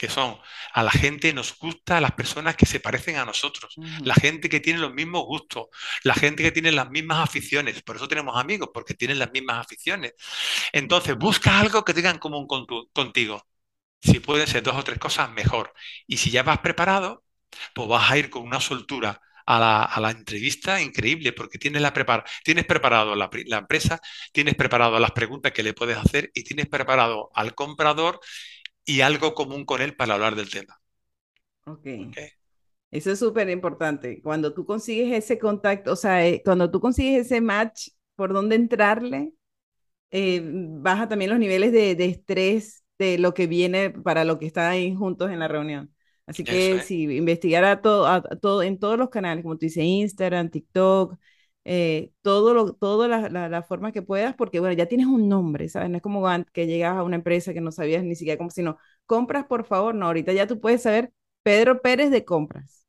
[0.00, 0.38] que son
[0.74, 4.48] a la gente nos gusta a las personas que se parecen a nosotros, la gente
[4.48, 5.66] que tiene los mismos gustos,
[6.04, 7.82] la gente que tiene las mismas aficiones.
[7.82, 10.14] Por eso tenemos amigos, porque tienen las mismas aficiones.
[10.72, 13.46] Entonces, busca algo que tenga en común con tu- contigo.
[14.02, 15.72] Si pueden ser dos o tres cosas, mejor.
[16.06, 17.24] Y si ya vas preparado,
[17.74, 21.82] pues vas a ir con una soltura a la, a la entrevista increíble, porque tienes,
[21.82, 24.00] la prepar tienes preparado la, la empresa,
[24.32, 28.20] tienes preparado las preguntas que le puedes hacer y tienes preparado al comprador
[28.84, 30.80] y algo común con él para hablar del tema.
[31.66, 31.86] Ok.
[31.96, 32.16] ¿ok?
[32.90, 34.20] Eso es súper importante.
[34.22, 38.56] Cuando tú consigues ese contacto, o sea, eh, cuando tú consigues ese match por dónde
[38.56, 39.32] entrarle,
[40.10, 44.46] eh, baja también los niveles de, de estrés de lo que viene para lo que
[44.46, 45.94] están ahí juntos en la reunión.
[46.26, 46.86] Así que es.
[46.86, 50.50] sí, investigar a todo, a, a todo, en todos los canales, como tú dices, Instagram,
[50.50, 51.18] TikTok,
[51.64, 55.28] eh, todo lo, toda la, la, la forma que puedas, porque bueno, ya tienes un
[55.28, 55.90] nombre, ¿sabes?
[55.90, 58.78] No es como que llegas a una empresa que no sabías ni siquiera cómo, sino,
[59.06, 62.86] compras, por favor, no, ahorita ya tú puedes saber Pedro Pérez de compras.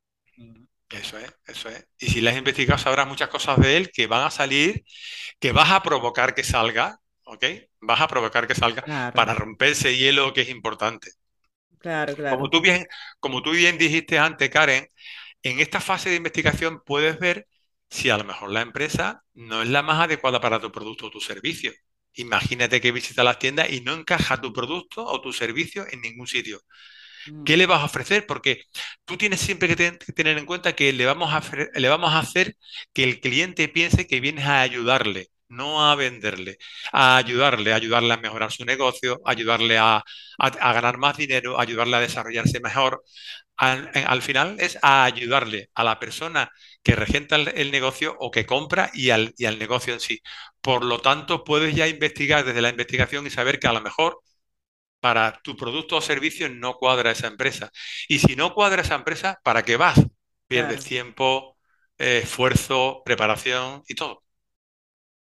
[0.90, 1.86] Eso es, eso es.
[1.98, 4.84] Y si le has investigado, sabrás muchas cosas de él que van a salir,
[5.40, 7.44] que vas a provocar que salga, ¿ok?
[7.80, 11.10] Vas a provocar que salga Claro, para romper ese hielo que es importante.
[11.78, 12.50] claro, Como claro.
[12.50, 12.86] tú bien,
[13.20, 14.86] como tú bien dijiste antes, Karen,
[15.42, 17.46] en esta fase de investigación puedes ver
[17.92, 21.10] si a lo mejor la empresa no es la más adecuada para tu producto o
[21.10, 21.72] tu servicio.
[22.14, 26.26] Imagínate que visita las tiendas y no encaja tu producto o tu servicio en ningún
[26.26, 26.60] sitio.
[27.44, 28.26] ¿Qué Mm, le vas a ofrecer?
[28.26, 28.64] Porque
[29.04, 31.42] tú tienes siempre que, ten- que tener en cuenta que le vamos a,
[31.74, 32.56] le vamos a hacer
[32.94, 36.58] que el cliente piense que vienes a ayudarle, no a venderle,
[36.92, 40.02] a ayudarle, a ayudarle a mejorar su negocio, ayudarle a, a-
[40.38, 43.02] a ganar más dinero, ayudarle a desarrollarse mejor.
[43.56, 46.50] Al, en- al final es a ayudarle a la persona
[46.82, 50.20] que regenta el, el negocio o que compra y al, y al negocio en sí.
[50.60, 54.20] Por lo tanto, puedes ya investigar desde la investigación y saber que a lo mejor
[55.00, 57.70] para tu producto o servicio no cuadra esa empresa.
[58.08, 59.98] Y si no cuadra esa empresa, ¿para qué vas?
[60.48, 61.58] Pierdes claro, tiempo,
[61.98, 64.21] eh, esfuerzo, preparación y todo.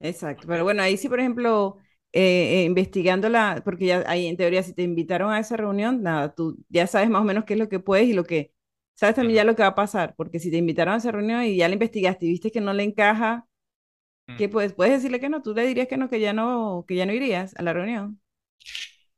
[0.04, 0.48] Exacto.
[0.50, 1.78] Pero bueno, ahí sí, por ejemplo,
[2.14, 6.04] eh, eh, investigando la, porque ya ahí en teoría, si te invitaron a esa reunión,
[6.04, 8.54] nada, tú ya sabes más o menos qué es lo que puedes y lo que,
[8.96, 11.44] sabes también ya lo que va a pasar, porque si te invitaron a esa reunión
[11.44, 13.48] y ya la investigaste y viste que no le encaja,
[14.36, 14.50] ¿qué ujú.
[14.50, 14.74] puedes?
[14.74, 17.14] Puedes decirle que no, tú le dirías que no, que ya no, que ya no
[17.14, 18.22] irías a la reunión.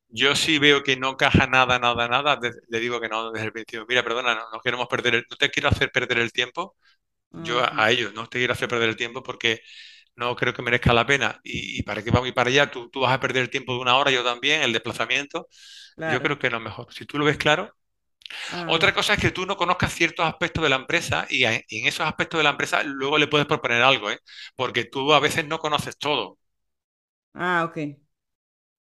[0.09, 3.51] Yo sí veo que no caja nada, nada, nada, le digo que no desde el
[3.53, 3.85] principio.
[3.87, 6.75] Mira, perdona, no, no queremos perder el- no te quiero hacer perder el tiempo.
[7.37, 9.61] Yo a, a ellos no te quiero hacer perder el tiempo porque
[10.15, 11.39] no creo que merezca la pena.
[11.43, 13.73] Y, y para qué vamos ir para allá, tú, tú vas a perder el tiempo
[13.73, 15.47] de una hora, yo también, el desplazamiento.
[16.05, 16.93] Yo creo que no es mejor.
[16.93, 17.73] Si tú lo ves claro.
[18.47, 21.55] Ah, Otra cosa es que tú no conozcas ciertos aspectos de la empresa y a-
[21.67, 24.19] y en esos aspectos de la empresa luego le puedes proponer algo, ¿eh?
[24.55, 26.37] Porque tú a veces no conoces todo.
[27.33, 27.77] ah, ok.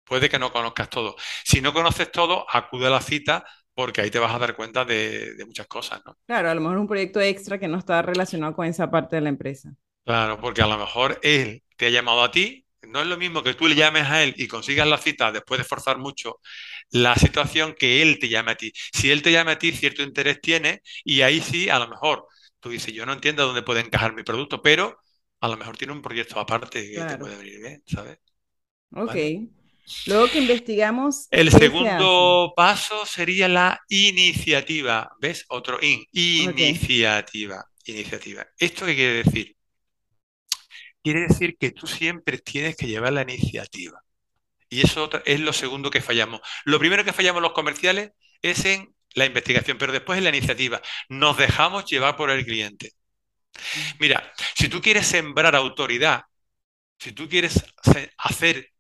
[0.05, 1.15] Puede que no conozcas todo.
[1.45, 4.85] Si no conoces todo, acude a la cita porque ahí te vas a dar cuenta
[4.85, 6.17] de, de muchas cosas, ¿no?
[6.25, 9.21] Claro, a lo mejor un proyecto extra que no está relacionado con esa parte de
[9.21, 9.75] la empresa.
[10.05, 12.65] Claro, porque a lo mejor él te ha llamado a ti.
[12.81, 15.57] No es lo mismo que tú le llames a él y consigas la cita después
[15.59, 16.39] de forzar mucho
[16.91, 18.73] la situación que él te llame a ti.
[18.93, 22.27] Si él te llama a ti, cierto interés tiene y ahí sí, a lo mejor
[22.59, 24.97] tú dices, yo no entiendo dónde puede encajar mi producto, pero
[25.39, 28.17] a lo mejor tiene un proyecto aparte que te puede venir bien, ¿sabes?
[28.95, 29.15] Ok.
[29.15, 29.35] ¿Vale?
[30.05, 35.11] Luego que investigamos, El segundo paso sería la iniciativa.
[35.19, 35.43] ¿Ves?
[35.49, 36.05] Otro in.
[36.13, 37.65] Iniciativa.
[37.85, 38.47] Iniciativa.
[38.57, 39.55] ¿Esto qué quiere decir?
[41.03, 44.01] Quiere decir que tú siempre tienes que llevar la iniciativa.
[44.69, 46.41] Y eso es lo segundo que fallamos.
[46.65, 48.11] Lo primero que fallamos los comerciales
[48.41, 50.81] es en la investigación, pero después en la iniciativa.
[51.09, 52.93] Nos dejamos llevar por el cliente.
[53.99, 56.23] Mira, si tú quieres sembrar autoridad,
[56.97, 57.63] si tú quieres
[58.17, 58.71] hacer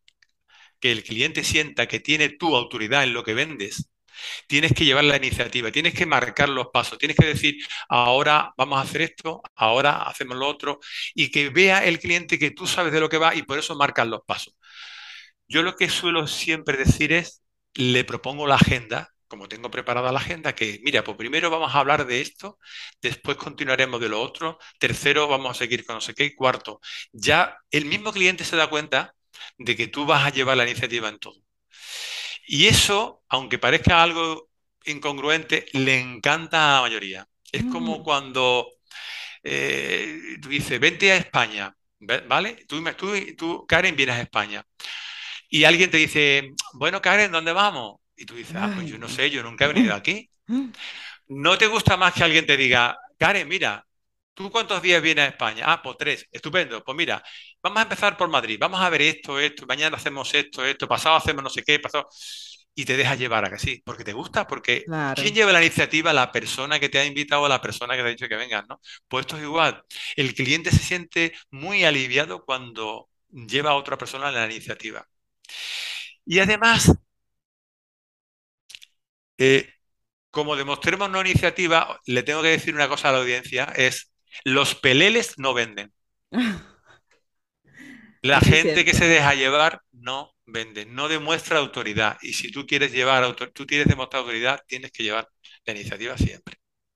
[0.79, 3.89] que el cliente sienta que tiene tu autoridad en lo que vendes,
[4.47, 7.55] tienes que llevar la iniciativa, tienes que marcar los pasos, tienes que decir,
[7.89, 10.79] ahora vamos a hacer esto, ahora hacemos lo otro,
[11.15, 13.75] y que vea el cliente que tú sabes de lo que va y por eso
[13.75, 14.53] marcas los pasos.
[15.47, 17.43] Yo lo que suelo siempre decir es,
[17.75, 21.79] le propongo la agenda, como tengo preparada la agenda, que mira, pues primero vamos a
[21.79, 22.59] hablar de esto,
[23.01, 26.79] después continuaremos de lo otro, tercero vamos a seguir con no sé qué, y cuarto,
[27.11, 29.15] ya el mismo cliente se da cuenta
[29.57, 31.41] de que tú vas a llevar la iniciativa en todo.
[32.47, 34.49] Y eso, aunque parezca algo
[34.85, 37.27] incongruente, le encanta a la mayoría.
[37.51, 38.03] Es como Mm.
[38.03, 38.67] cuando
[39.43, 42.65] eh, tú dices, vente a España, ¿ve- ¿vale?
[42.67, 44.65] Tú, tú, tú, Karen, vienes a España.
[45.49, 47.99] Y alguien te dice, bueno, Karen, ¿dónde vamos?
[48.15, 49.09] Y tú dices, ah, pues yo no no.
[49.09, 50.29] sé, yo nunca he venido aquí.
[51.27, 53.85] ¿No te gusta más que alguien te diga, Karen, mira,
[54.33, 55.65] ¿tú cuántos días vienes a España?
[55.67, 56.83] Ah, pues tres, estupendo.
[56.83, 57.23] Pues mira,
[57.61, 61.15] vamos a empezar por Madrid, vamos a ver esto, esto, mañana hacemos esto, esto, pasado
[61.15, 62.07] hacemos no sé qué, pasado.
[62.75, 66.11] Y te dejas llevar a que sí, porque te gusta, porque ¿quién lleva la iniciativa?
[66.11, 68.65] La persona que te ha invitado o la persona que te ha dicho que vengas,
[68.67, 68.79] ¿no?
[69.07, 69.83] Pues esto es igual.
[70.15, 75.07] El cliente se siente muy aliviado cuando lleva a otra persona la iniciativa.
[76.25, 76.91] Y además,
[79.37, 79.69] eh,
[80.31, 84.12] como demostremos no iniciativa, le tengo que decir una cosa a la audiencia, es
[84.45, 85.93] los peleles no venden.
[88.21, 92.17] La es gente que se deja llevar no vende, no demuestra autoridad.
[92.21, 95.29] Y si tú quieres llevar tú quieres demostrar autoridad, tienes que llevar
[95.65, 96.55] la iniciativa siempre.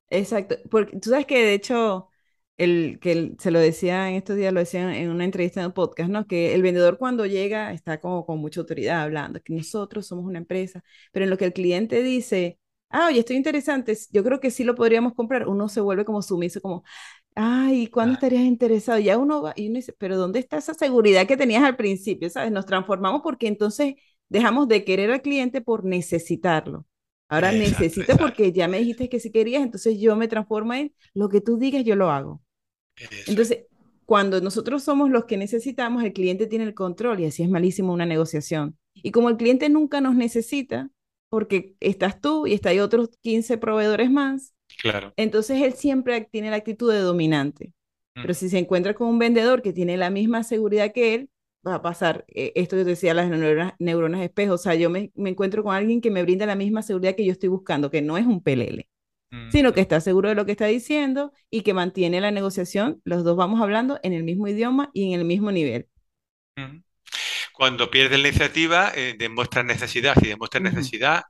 [0.09, 0.55] Exacto.
[0.71, 2.09] Porque tú sabes que de hecho,
[2.57, 5.67] el, que el- se lo decía en estos días, lo decían en una entrevista en
[5.67, 6.27] un podcast, ¿no?
[6.27, 10.37] Que el vendedor cuando llega está como con mucha autoridad hablando, que nosotros somos una
[10.39, 14.49] empresa, pero en lo que el cliente dice, ah, oye, estoy interesante, yo creo que
[14.51, 16.83] sí lo podríamos comprar, uno se vuelve como sumiso, como,
[17.37, 18.99] ay, ¿cuándo Ah, estarías interesado?
[18.99, 22.29] Ya uno va y uno dice, pero ¿dónde está esa seguridad que tenías al principio?
[22.29, 22.51] ¿Sabes?
[22.51, 23.95] Nos transformamos porque entonces
[24.29, 26.85] dejamos de querer al cliente por necesitarlo.
[27.29, 28.17] Ahora Exacto, necesito exacto.
[28.17, 31.57] porque ya me dijiste que si querías, entonces yo me transformo en lo que tú
[31.57, 32.41] digas, yo lo hago.
[33.25, 33.65] Entonces,
[34.05, 37.93] cuando nosotros somos los que necesitamos, el cliente tiene el control y así es malísimo
[37.93, 38.77] una negociación.
[39.03, 40.89] Y como el cliente nunca nos necesita,
[41.29, 45.15] porque estás tú y está hay otros 15 proveedores más, Claro.
[45.15, 47.73] Entonces él siempre tiene la actitud de dominante.
[48.21, 51.29] Pero si se encuentra con un vendedor que tiene la misma seguridad que él,
[51.65, 54.53] va a pasar eh, esto que te decía, las neuronas, neuronas espejo.
[54.55, 57.25] O sea, yo me, me encuentro con alguien que me brinda la misma seguridad que
[57.25, 58.89] yo estoy buscando, que no es un pelele,
[59.31, 63.01] mm, sino que está seguro de lo que está diciendo y que mantiene la negociación.
[63.05, 65.89] Los dos vamos hablando en el mismo idioma y en el mismo nivel.
[66.55, 66.77] mm.
[67.53, 69.15] Cuando pierdes la iniciativa, eh,
[69.65, 70.15] necesidad.
[70.21, 71.23] Si demuestras Ujú, necesidad,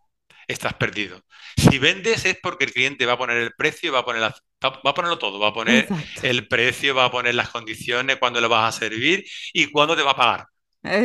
[0.48, 1.22] estás perdido.
[1.58, 4.36] Si vendes es porque el cliente va a poner el precio, va a poner la-
[4.64, 8.18] va a ponerlo todo, va a poner Exacto, el precio, va a poner las condiciones,
[8.18, 10.46] cuándo lo vas a servir y cuándo te va a pagar.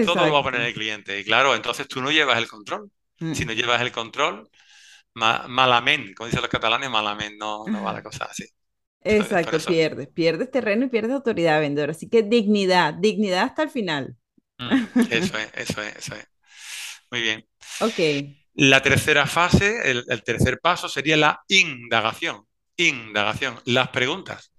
[0.03, 1.19] Todo lo va a poner el cliente.
[1.21, 2.91] Y claro, entonces tú no llevas el control.
[3.31, 3.47] Si Mm.
[3.47, 4.49] no llevas el control,
[5.15, 8.45] ma- malament, como dicen los catalanes, malament, no, no va la cosa así.
[9.05, 11.91] Exacto, pierdes, pierdes terreno y pierdes autoridad, vendedor.
[11.91, 14.17] Así que dignidad, dignidad hasta el final.
[14.59, 14.73] mm,
[15.09, 16.27] eso es, eso es, eso es.
[17.11, 17.47] Muy bien.
[17.79, 18.01] Ok.
[18.55, 22.47] La tercera fase, el, tercer paso sería la indagación.
[22.77, 24.53] Indagación, las preguntas,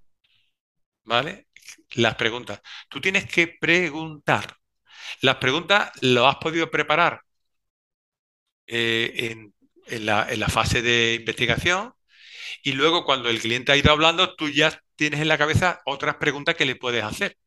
[1.03, 1.47] ¿vale?
[1.95, 2.61] Las preguntas.
[2.89, 4.57] Tú tienes que preguntar.
[5.21, 7.21] Las preguntas lo has podido preparar
[8.67, 9.35] eh,
[9.87, 11.93] en la, en la fase de investigación
[12.63, 16.15] y luego cuando el cliente ha ido hablando, tú ya tienes en la cabeza otras
[16.15, 17.37] preguntas que le puedes hacer.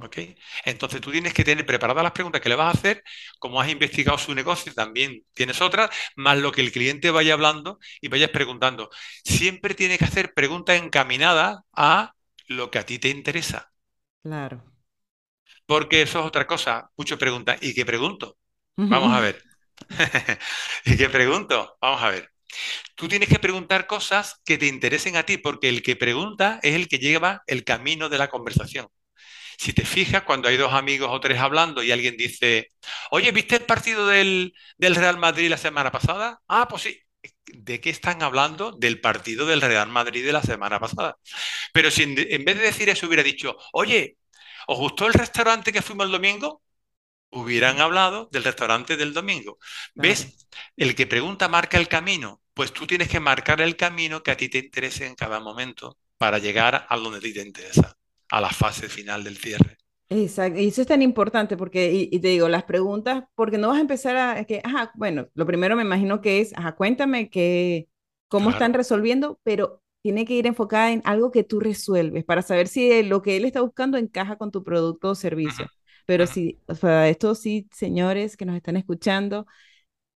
[0.00, 0.18] ¿Ok?
[0.64, 3.02] Entonces tú tienes que tener preparadas las preguntas que le vas a hacer,
[3.38, 7.78] como has investigado su negocio, también tienes otras, más lo que el cliente vaya hablando
[8.00, 8.90] y vayas preguntando.
[9.24, 12.14] Siempre tienes que hacer preguntas encaminadas a
[12.48, 13.72] lo que a ti te interesa,
[14.22, 14.64] Claro.
[15.66, 16.90] porque eso es otra cosa.
[16.96, 17.56] Mucho pregunta.
[17.60, 18.38] ¿Y qué pregunto?
[18.88, 19.42] Vamos a ver.
[20.84, 21.76] ¿Y qué pregunto?
[21.80, 22.30] Vamos a ver.
[22.96, 26.74] Tú tienes que preguntar cosas que te interesen a ti, porque el que pregunta es
[26.76, 28.88] el que lleva el camino de la conversación.
[29.58, 32.68] Si te fijas, cuando hay dos amigos o tres hablando y alguien dice,
[33.10, 36.40] oye, ¿viste el partido del, del Real Madrid la semana pasada?
[36.48, 36.98] Ah, pues sí.
[37.46, 38.72] ¿De qué están hablando?
[38.72, 41.18] Del partido del Real Madrid de la semana pasada.
[41.72, 44.18] Pero si en, en vez de decir eso hubiera dicho, oye,
[44.66, 46.62] ¿os gustó el restaurante que fuimos el domingo?
[47.30, 49.58] Hubieran hablado del restaurante del domingo.
[49.94, 50.46] ¿Ves?
[50.76, 52.42] El que pregunta marca el camino.
[52.54, 55.98] Pues tú tienes que marcar el camino que a ti te interese en cada momento
[56.18, 57.96] para llegar a donde a ti te interesa,
[58.36, 59.78] a la fase final del cierre.
[60.08, 63.68] Exacto, y eso es tan importante porque, y, y te digo, las preguntas, porque no
[63.68, 66.76] vas a empezar a, es que, ajá, bueno, lo primero me imagino que es, ajá,
[66.76, 67.88] cuéntame que,
[68.28, 72.68] cómo están resolviendo, pero tiene que ir enfocada en algo que tú resuelves para saber
[72.68, 75.70] si eh, lo que él está buscando encaja con tu producto o servicio.
[76.04, 76.26] Pero ujú.
[76.26, 79.46] sí, o sea, esto sí, señores que nos están escuchando,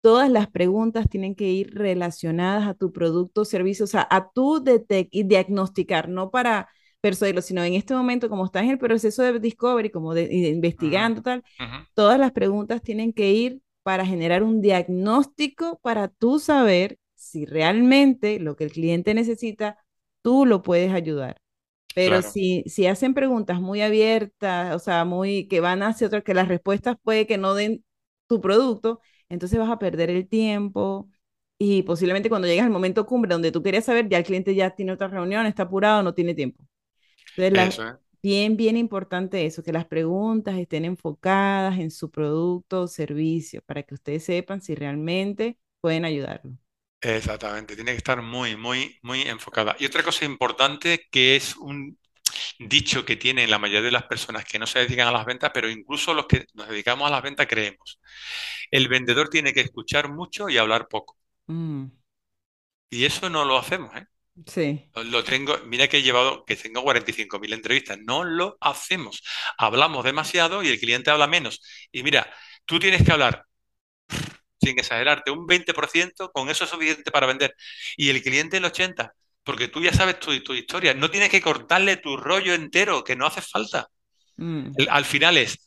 [0.01, 4.29] todas las preguntas tienen que ir relacionadas a tu producto o servicio, o sea, a
[4.31, 4.63] tu
[5.11, 6.69] y diagnosticar, no para
[7.05, 11.21] persuadirlo, sino en este momento, como estás en el proceso de discovery, como de, investigando
[11.21, 11.43] tal,
[11.93, 18.39] todas las preguntas tienen que ir para generar un diagnóstico para tú saber si realmente
[18.39, 19.77] lo que el cliente necesita,
[20.23, 21.39] tú lo puedes ayudar.
[21.93, 26.21] Pero claro, si, si hacen preguntas muy abiertas, o sea, muy que van hacia otra,
[26.21, 27.85] que las respuestas puede que no den
[28.27, 31.09] tu producto, entonces vas a perder el tiempo
[31.59, 34.71] y posiblemente cuando llegas al momento cumbre donde tú querías saber, ya el cliente ya
[34.75, 36.64] tiene otra reunión, está apurado, no tiene tiempo.
[37.35, 42.11] Entonces, la, eso es, bien, bien importante eso, que las preguntas estén enfocadas en su
[42.11, 46.57] producto o servicio para que ustedes sepan si realmente pueden ayudarlo.
[47.01, 49.75] exactamente, tiene que estar muy, muy, muy enfocada.
[49.79, 51.97] Y otra cosa importante que es un
[52.59, 55.51] dicho que tienen la mayoría de las personas que no se dedican a las ventas,
[55.53, 57.99] pero incluso los que nos dedicamos a las ventas creemos.
[58.71, 61.17] El vendedor tiene que escuchar mucho y hablar poco.
[61.49, 61.91] Mm,
[62.89, 64.07] Y eso no lo hacemos, ¿eh?
[64.45, 67.97] Sí, Lo tengo, mira que he llevado, que tengo 45.000 entrevistas.
[68.05, 69.21] No lo hacemos.
[69.57, 71.61] Hablamos demasiado y el cliente habla menos.
[71.91, 72.31] Y mira,
[72.65, 73.45] tú tienes que hablar,
[74.61, 77.55] sin exagerarte, un 20%, con eso es suficiente para vender.
[77.97, 80.93] Y el cliente el 80%, porque tú ya sabes tu, tu historia.
[80.95, 83.87] No tienes que cortarle tu rollo entero, que no hace falta.
[84.37, 85.59] mm, El- al final es,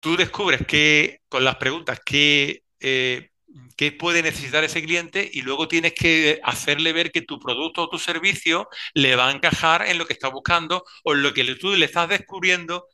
[0.00, 3.30] tú descubres que con las preguntas qué, eh,
[3.76, 7.88] qué puede necesitar ese cliente y luego tienes que hacerle ver que tu producto o
[7.88, 11.44] tu servicio le va a encajar en lo que está buscando o en lo que
[11.56, 12.86] tú le estás descubriendo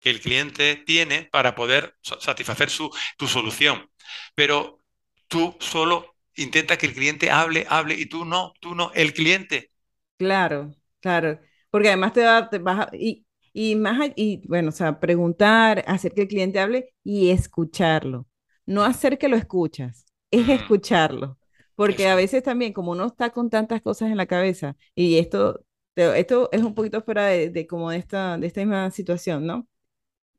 [0.00, 3.90] que el cliente tiene para poder sa- satisfacer su, tu solución.
[4.34, 4.82] Pero
[5.28, 9.72] tú solo intenta que el cliente hable, hable y tú no, tú no, el cliente.
[10.16, 11.40] claro, claro.
[11.70, 15.84] Porque además te va, te vas a- y, y más, y bueno, o sea, preguntar,
[15.86, 18.26] hacer que el cliente hable y escucharlo.
[18.66, 21.38] No hacer que lo escuchas, es escucharlo.
[21.74, 22.16] Porque a es.
[22.16, 25.64] veces también, como uno está con tantas cosas en la cabeza, y esto,
[25.94, 29.68] esto es un poquito fuera de, de como de esta, de esta misma situación, ¿no?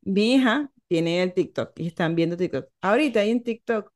[0.02, 2.68] Mi hija tiene el TikTok y están viendo TikTok.
[2.80, 3.92] Ahorita hay en TikTok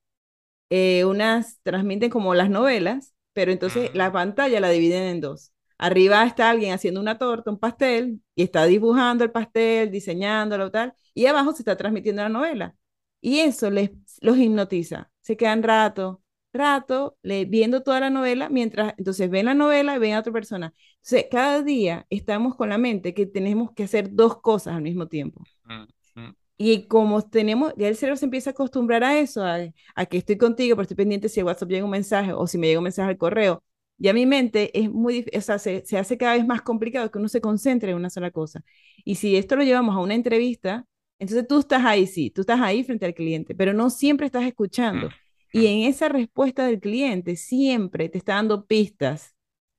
[0.71, 5.53] eh, unas transmiten como las novelas pero entonces la pantalla la dividen en dos.
[5.79, 10.95] Arriba está alguien haciendo una torta, un pastel, y está dibujando el pastel, diseñándolo, tal,
[11.15, 12.77] y abajo se está transmitiendo la novela.
[13.21, 13.91] Y eso les,
[14.21, 15.11] los hipnotiza.
[15.25, 16.23] Se quedan rato,
[16.53, 20.33] rato le, viendo toda la novela, mientras entonces ven la novela y ven a otra
[20.33, 20.75] persona.
[20.97, 25.09] Entonces, cada día estamos con la mente que tenemos que hacer dos cosas al mismo
[25.09, 25.43] tiempo.
[25.69, 26.35] mm, mm.
[26.57, 29.59] Y como tenemos, ya el cerebro se empieza a acostumbrar a eso, a,
[29.97, 32.59] a que estoy contigo, pero estoy pendiente si el WhatsApp llega un mensaje o si
[32.59, 33.65] me llega un mensaje al correo.
[33.99, 37.19] Ya mi mente es muy, o sea, se, se hace cada vez más complicado que
[37.19, 38.63] uno se concentre en una sola cosa.
[39.05, 40.87] Y si esto lo llevamos a una entrevista,
[41.25, 44.45] entonces tú estás ahí, sí, tú estás ahí frente al cliente, pero no siempre estás
[44.93, 45.17] Mm, escuchando.
[45.53, 45.67] Y mm.
[45.67, 49.35] en esa respuesta del cliente siempre te está dando pistas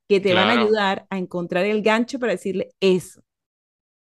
[0.07, 3.23] que te van a ayudar a encontrar el gancho para decirle eso.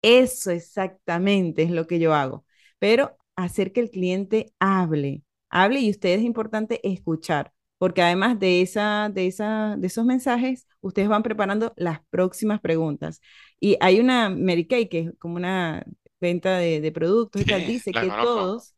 [0.01, 2.45] Eso exactamente es lo que yo hago.
[2.79, 8.61] Pero hacer que el cliente hable, hable y ustedes es importante escuchar, porque además de
[8.61, 13.21] esa, de esa, de esos mensajes, ustedes van preparando las próximas preguntas.
[13.59, 15.85] Y hay una Mary Kay, que es como una
[16.22, 18.20] venta de, de productos y tal, dice que conozco.
[18.20, 18.76] todos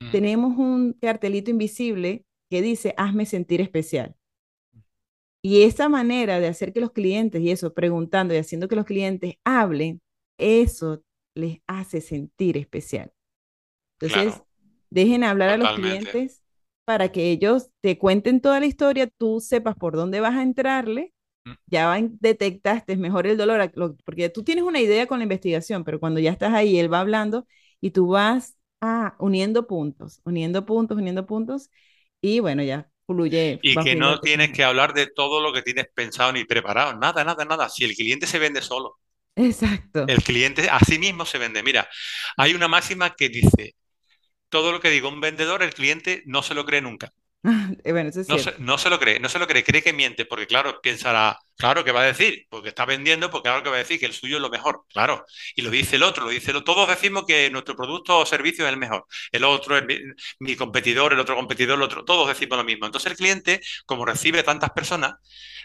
[0.00, 0.10] Mm.
[0.10, 4.16] tenemos un cartelito invisible que dice, hazme sentir especial.
[5.42, 8.84] Y esa manera de hacer que los clientes, y eso, preguntando y haciendo que los
[8.84, 10.02] clientes hablen,
[10.38, 11.02] eso
[11.34, 13.12] les hace sentir especial.
[14.00, 14.46] Entonces, Claro,
[14.90, 16.42] dejen hablar a los clientes
[16.86, 21.12] para que ellos te cuenten toda la historia, tú sepas por dónde vas a entrarle,
[21.12, 21.19] Mm.
[21.66, 23.70] Ya detectaste mejor el dolor,
[24.04, 27.00] porque tú tienes una idea con la investigación, pero cuando ya estás ahí, él va
[27.00, 27.46] hablando
[27.80, 31.70] y tú vas ah, uniendo puntos, uniendo puntos, uniendo puntos,
[32.20, 35.86] y bueno, ya fluye, Y que no tienes que hablar de todo lo que tienes
[35.94, 36.94] pensado ni preparado.
[36.98, 37.68] Nada, nada, nada.
[37.70, 38.98] Si el cliente se vende solo,
[39.36, 40.02] Exacto.
[40.06, 41.62] el cliente a sí mismo se vende.
[41.62, 41.88] Mira,
[42.36, 43.74] hay una máxima que dice,
[44.50, 47.12] todo lo que diga un vendedor, el cliente no se lo cree nunca.
[47.84, 49.82] Eh, Bueno, eso es No se, no se lo cree, no se lo cree, cree
[49.82, 53.64] que miente, porque claro, pensará, claro que va a decir, porque está vendiendo, porque claro
[53.64, 55.24] que va a decir que el suyo es lo mejor, claro.
[55.56, 56.72] Y lo dice el otro, lo dice el otro.
[56.74, 59.04] Todos decimos que nuestro producto o servicio es el mejor.
[59.32, 59.84] El otro es
[60.38, 62.86] mi, competidor, el otro competidor, el otro, todos decimos lo mismo.
[62.86, 65.14] Entonces el cliente, como recibe tantas personas,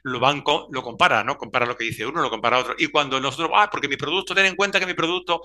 [0.03, 1.37] lo, van lo compara, ¿no?
[1.37, 2.73] Compara lo que dice uno, lo compara otro.
[2.79, 5.41] Y cuando nosotros, ah, porque mi producto, ten en cuenta que mi producto,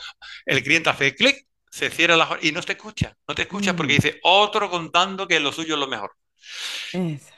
[0.47, 3.93] el cliente hace clic, se cierra la, y no te escucha, no te escucha porque
[3.93, 6.12] Ujú, dice otro contando que lo suyo es lo mejor.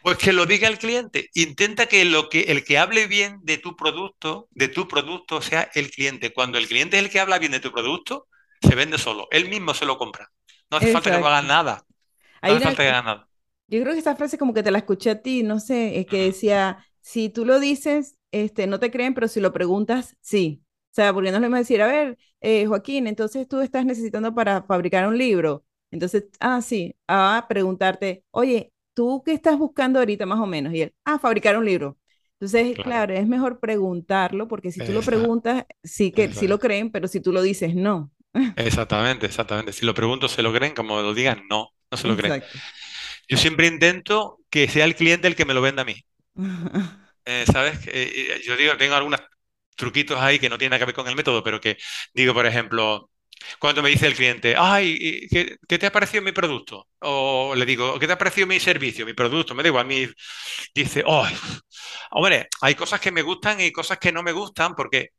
[0.03, 1.29] Pues que lo diga el cliente.
[1.35, 5.71] Intenta que, lo que el que hable bien de tu producto, de tu producto, sea
[5.75, 6.33] el cliente.
[6.33, 8.27] Cuando el cliente es el que habla bien de tu producto,
[8.61, 9.29] se vende solo.
[9.31, 10.31] Él mismo se lo compra.
[10.71, 11.47] No hace falta que Exacto.
[11.47, 11.85] nada.
[12.43, 13.29] No hace falta que hagas nada.
[13.69, 16.07] yo creo que esa frase como que te la escuché a ti, no sé, es
[16.07, 20.63] que decía, si tú lo dices, este, no te creen, pero si lo preguntas, sí.
[20.91, 23.85] O sea, porque no le vamos a decir, a ver, eh, Joaquín, entonces tú estás
[23.87, 25.65] necesitando para fabricar un libro.
[25.91, 30.73] Entonces, ah, sí, a preguntarte, oye, ¿tú qué estás buscando ahorita más o menos?
[30.75, 31.99] Y él, ah, fabricar un libro.
[32.35, 32.83] Entonces, Claro.
[32.83, 37.09] claro, es mejor preguntarlo, porque si tú lo preguntas, sí que sí lo creen, pero
[37.09, 38.11] si tú lo dices, no.
[38.57, 39.73] exactamente, exactamente.
[39.73, 40.75] Si lo pregunto, ¿se lo creen?
[40.75, 42.37] Como lo digan, no, no se lo creen.
[43.29, 45.97] Yo siempre intento que sea el cliente el que me lo venda a mí.
[47.25, 47.87] Eh, ¿sabes?
[47.87, 49.21] Eh, eh, yo digo, tengo algunos
[49.77, 51.79] truquitos ahí que no tienen que ver con el método, pero que
[52.15, 53.11] digo, por ejemplo,
[53.59, 56.89] cuando me dice el cliente, ay, ¿y ¿qué, te ha parecido mi producto?
[57.01, 59.55] O le digo, ¿qué te ha parecido mi servicio, mi producto?
[59.55, 60.07] Me da igual, mi...
[60.75, 61.37] dice, ay,
[62.11, 65.11] hombre, hay cosas que me gustan y cosas que no me gustan, porque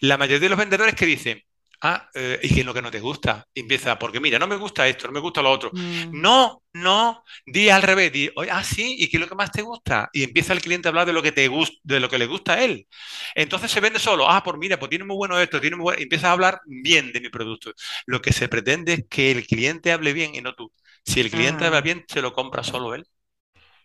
[0.00, 1.42] la mayoría de los vendedores que dicen,
[1.82, 3.46] ah, eh, ¿y qué es lo que no te gusta?
[3.54, 5.72] Y empieza, porque mira, no me gusta esto, no me gusta lo otro.
[5.72, 9.34] Mm, No, no, di al revés, di, "Oye, ah, sí, ¿y qué es lo que
[9.34, 10.08] más te gusta?
[10.12, 12.26] Y empieza el cliente a hablar de lo que te gusta, de lo que le
[12.26, 12.86] gusta a él.
[13.34, 16.00] Entonces se vende solo, ah, pues mira, pues tiene muy bueno esto, tiene muy bueno,
[16.00, 17.72] y empieza a hablar bien de mi producto.
[18.06, 20.72] Lo que se pretende es que el cliente hable bien y no tú.
[21.04, 23.06] Si el cliente habla ah, bien, se lo compra solo él.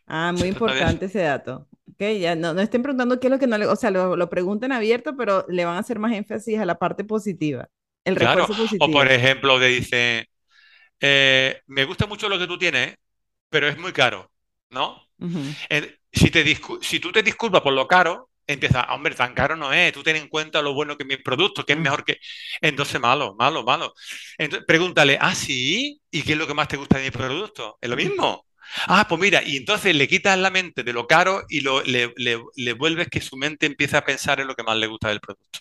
[0.07, 1.67] ah, muy importante ese dato.
[1.89, 4.15] Ok, ya no, no estén preguntando qué es lo que no le, o sea, lo,
[4.15, 7.69] lo preguntan abierto, pero le van a hacer más énfasis a la parte positiva,
[8.05, 8.49] el Claro.
[8.55, 10.27] refuerzo O por ejemplo, le dice,
[11.01, 12.95] eh, me gusta mucho lo que tú tienes,
[13.49, 14.31] pero es muy caro,
[14.71, 15.03] ¿no?
[15.69, 16.43] Eh, si, te
[16.81, 20.03] si tú te disculpas por lo caro, empieza, "Ah, hombre, tan caro no es, tú
[20.03, 22.17] ten en cuenta lo bueno que es mi producto, que es Mm, mejor que...
[22.61, 23.93] Entonces, malo, malo, malo.
[24.37, 27.77] Entonces, pregúntale, ah, sí, ¿y qué es lo que más te gusta de mi producto?
[27.81, 28.45] Es lo mismo.
[28.87, 32.13] Ah, pues mira, y entonces le quitas la mente de lo caro y lo, le,
[32.17, 35.09] le- le vuelves que su mente empiece a pensar en lo que más le gusta
[35.09, 35.59] del producto,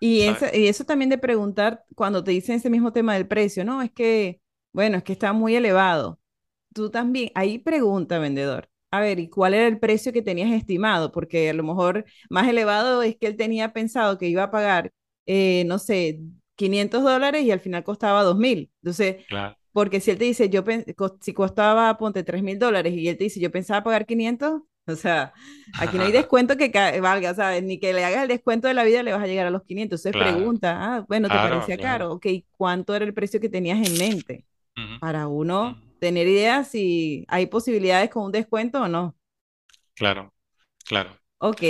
[0.00, 3.64] Y eso, y eso también de preguntar cuando te dicen ese mismo tema del precio,
[3.64, 4.40] no, es que,
[4.72, 6.20] bueno, es que está muy elevado.
[6.74, 8.68] Tú también, ahí pregunta, vendedor.
[8.90, 11.12] A ver, ¿y cuál era el precio que tenías estimado?
[11.12, 14.92] Porque a lo mejor más elevado es que él tenía pensado que iba a pagar,
[15.26, 16.20] eh, no sé,
[16.56, 18.70] 500 dólares y al final costaba 2.000.
[18.82, 19.56] Entonces, Claro.
[19.72, 20.64] porque si él te dice, yo
[21.20, 25.32] si costaba, ponte 3.000 dólares y él te dice, yo pensaba pagar 500, O sea,
[25.78, 26.68] aquí no hay descuento que
[27.00, 27.62] valga, ¿sabes?
[27.62, 29.62] Ni que le hagas el descuento de la vida le vas a llegar a los
[29.64, 30.04] 500.
[30.04, 32.12] Entonces pregunta, ah, bueno, ¿te parecía caro?
[32.12, 32.26] Ok,
[32.56, 34.46] ¿cuánto era el precio que tenías en mente?
[35.00, 39.16] Para uno tener idea si hay posibilidades con un descuento o no.
[39.94, 40.32] Claro,
[40.84, 41.18] claro.
[41.38, 41.62] Ok.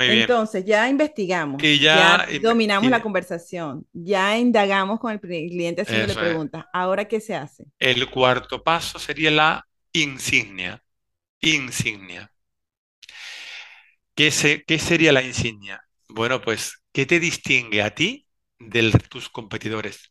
[0.00, 6.66] Entonces, ya investigamos, y ya, dominamos la conversación, ya indagamos con el cliente haciéndole preguntas.
[6.72, 7.64] Ahora, ¿qué se hace?
[7.80, 10.80] El cuarto paso sería la insignia.
[11.40, 12.30] Insignia.
[14.18, 15.80] ¿Qué, qué sería la insignia?
[16.08, 18.26] Bueno, pues, ¿qué te distingue a ti
[18.58, 20.10] de tus competidores?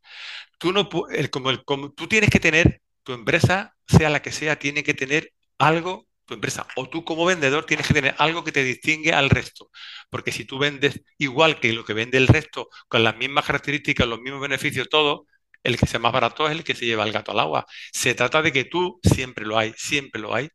[0.59, 4.57] Tú, no, como, el, como, tú tienes que tener, tu empresa, sea la que sea,
[4.59, 8.51] tiene que tener algo tu empresa o tú como vendedor tienes que tener algo que
[8.53, 9.71] te distingue al resto.
[10.09, 14.07] Porque si tú vendes igual que lo que vende el resto, con las mismas características,
[14.07, 15.27] los mismos beneficios, todo,
[15.63, 17.65] el que sea más barato es el que se lleva el gato al agua.
[17.93, 20.49] Se trata de que tú, siempre lo hay, siempre lo hay,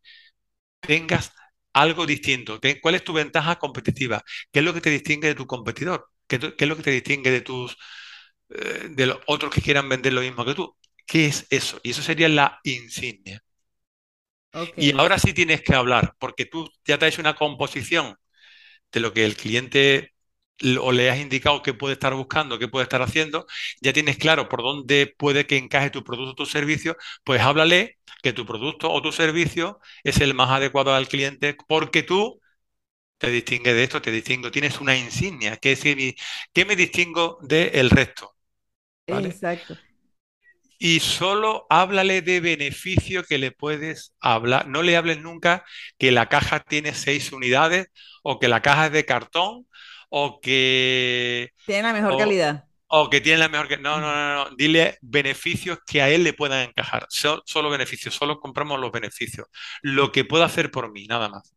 [0.80, 1.32] tengas
[1.72, 2.60] algo distinto.
[2.80, 4.22] ¿Cuál es tu ventaja competitiva?
[4.50, 6.08] ¿Qué es lo que te distingue de tu competidor?
[6.26, 7.76] ¿Qué, es lo que te distingue de tus
[8.50, 10.76] eh, de los otros que quieran vender lo mismo que tú?
[11.06, 11.80] ¿Qué es eso?
[11.82, 13.42] Y eso sería la insignia.
[14.76, 18.16] Y ahora sí tienes que hablar, porque tú ya te has hecho una composición
[18.92, 20.11] de lo que el cliente
[20.80, 23.46] o le has indicado que puede estar buscando, qué puede estar haciendo,
[23.80, 27.98] ya tienes claro por dónde puede que encaje tu producto o tu servicio, pues háblale
[28.22, 32.40] que tu producto o tu servicio es el más adecuado al cliente porque tú
[33.18, 37.90] te distingues de esto, te distingo, tienes una insignia, que es que me distingo del
[37.90, 38.34] resto.
[39.06, 39.76] Exacto
[40.84, 44.66] y solo háblale de beneficio que le puedes hablar.
[44.66, 45.64] No le hables nunca
[45.96, 47.86] que la caja tiene seis unidades
[48.24, 49.68] o que la caja es de cartón
[50.14, 51.50] o que...
[51.64, 52.66] Tiene la mejor calidad.
[52.86, 53.80] O que tiene la mejor...
[53.80, 54.56] No, no, no, no.
[54.56, 57.06] Dile beneficios que a él le puedan encajar.
[57.08, 59.46] Solo, beneficios, solo compramos los beneficios.
[59.80, 61.54] Lo que pueda hacer por mí, nada más.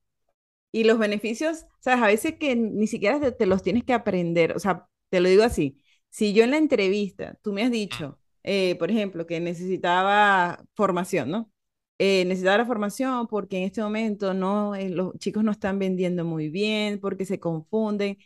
[0.72, 4.56] Y los beneficios, sabes, a veces que ni siquiera te los tienes que aprender.
[4.56, 5.78] O sea, te lo digo así.
[6.10, 11.32] Si yo en la entrevista, tú me has dicho eh, por ejemplo, que necesitaba formación,
[11.32, 11.52] ¿no?
[11.98, 16.26] Eh, necesitaba la formación porque en este momento no, eh, los chicos no están vendiendo
[16.26, 18.18] muy bien, porque se confunden.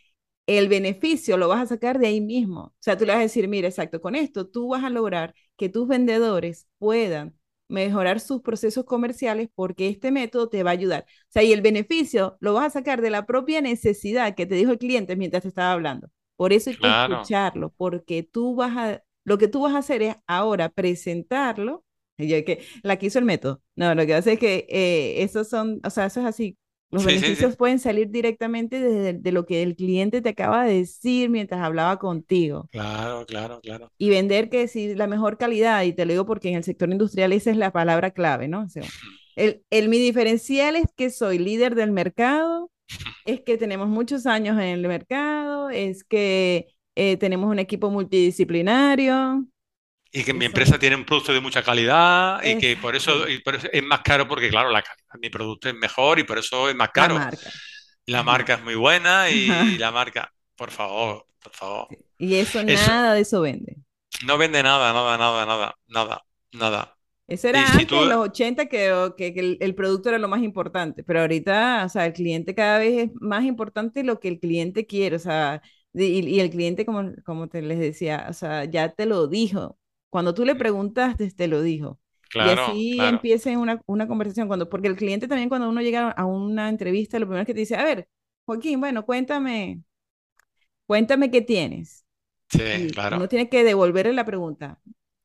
[0.58, 2.60] El beneficio lo vas a sacar de ahí mismo.
[2.60, 5.34] O sea, tú le vas a decir, mira, exacto, con esto tú vas a lograr
[5.56, 7.36] que tus vendedores puedan
[7.68, 11.04] mejorar sus procesos comerciales porque este método te va a ayudar.
[11.08, 14.56] O sea, y el beneficio lo vas a sacar de la propia necesidad que te
[14.56, 16.10] dijo el cliente mientras te estaba hablando.
[16.36, 20.02] Por eso hay que escucharlo, porque tú vas a lo que tú vas a hacer
[20.02, 21.84] es ahora presentarlo.
[22.18, 23.62] Yo, que, la que hizo el método.
[23.76, 26.58] No, lo que hace es que eh, esos son, o sea, eso es así.
[26.90, 31.30] Los beneficios pueden salir directamente desde de lo que el cliente te acaba de decir
[31.30, 32.68] mientras hablaba contigo.
[32.72, 33.90] Claro, claro, claro.
[33.96, 36.90] Y vender que si la mejor calidad, y te lo digo porque en el sector
[36.90, 38.66] industrial esa es la palabra clave, ¿no?
[39.36, 42.70] el, el, mi diferencial es que soy líder del mercado,
[43.24, 46.66] es que tenemos muchos años en el mercado, es que
[46.96, 49.46] eh, tenemos un equipo multidisciplinario.
[50.12, 53.82] Y que mi empresa tiene un producto de mucha calidad y que por eso, es
[53.84, 54.82] más caro porque, claro, la
[55.20, 57.14] mi producto es mejor y por eso es más caro.
[57.14, 57.50] La marca.
[58.06, 61.88] La marca es muy buena y la marca, por favor, por favor.
[62.18, 63.76] Y eso, nada de eso vende.
[64.26, 66.96] No vende nada, nada, nada, nada, nada, nada.
[67.28, 71.04] Eso era antes, en los 80, que, que, el, el, producto era lo más importante,
[71.04, 74.84] pero ahorita, o sea, el cliente cada vez es más importante lo que el cliente
[74.84, 75.62] quiere, o sea,
[75.94, 79.78] y, el cliente, como, como te les decía, o sea, ya te lo dijo.
[80.10, 81.98] Cuando tú le preguntaste, te lo dijo.
[82.34, 86.26] y así empieza una, una, conversación, cuando, porque el cliente también cuando uno llega a
[86.26, 88.08] una entrevista, lo primero que te dice, a ver,
[88.44, 89.80] Joaquín, bueno, cuéntame,
[90.86, 92.04] cuéntame qué tienes.
[92.50, 93.16] Sí, claro.
[93.16, 94.80] Uno tiene que devolverle la pregunta.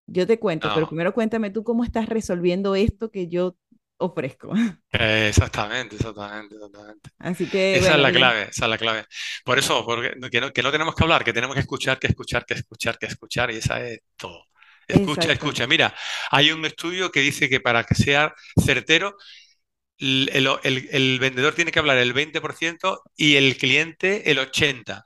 [0.07, 3.57] Yo te cuento, pero primero cuéntame tú cómo estás resolviendo esto que yo
[3.97, 4.53] ofrezco.
[4.91, 7.09] exactamente, exactamente, exactamente.
[7.17, 7.77] Así que.
[7.77, 9.05] Esa es la clave, esa es la clave.
[9.43, 12.07] Por eso, porque que no, que no tenemos que hablar, que tenemos que escuchar, que
[12.07, 14.45] escuchar, que escuchar, que escuchar, y esa es todo.
[14.87, 15.67] Escucha, escucha.
[15.67, 15.95] Mira,
[16.31, 18.33] hay un estudio que dice que para que sea
[18.63, 19.17] certero,
[19.97, 20.29] el,
[20.63, 25.05] el, vendedor tiene que hablar el 20% y el cliente el 80%.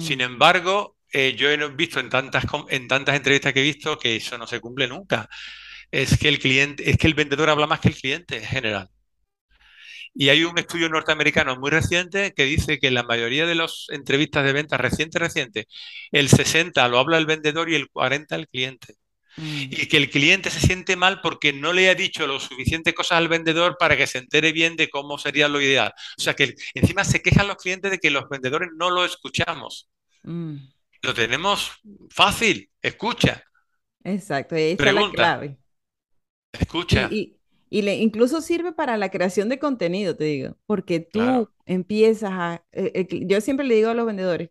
[0.00, 0.22] Sin mm.
[0.22, 4.36] embargo, eh, yo he visto en tantas, en tantas entrevistas que he visto que eso
[4.36, 5.28] no se cumple nunca
[5.90, 8.90] es que el cliente, es que el vendedor habla más que el cliente en general.
[10.14, 13.86] Y hay un estudio norteamericano muy reciente que dice que en la mayoría de las
[13.90, 15.66] entrevistas de ventas reciente, reciente,
[16.10, 18.94] el 60 lo habla el vendedor y el 40 el cliente.
[19.38, 19.70] Mm.
[19.70, 23.18] Y que el cliente se siente mal porque no le ha dicho lo suficiente cosas
[23.18, 25.92] al vendedor para que se entere bien de cómo sería lo ideal.
[26.18, 29.88] O sea que encima se quejan los clientes de que los vendedores no lo escuchamos.
[30.24, 30.68] Mm.
[31.00, 31.72] Lo tenemos
[32.10, 33.42] fácil, escucha.
[34.04, 35.58] Exacto, esa es la clave.
[36.52, 37.04] Escucha.
[37.10, 41.50] Y, Y le, incluso sirve para la creación de contenido, te digo, porque tú Claro,
[41.66, 44.50] empiezas a, eh, cli- yo siempre le digo a los vendedores,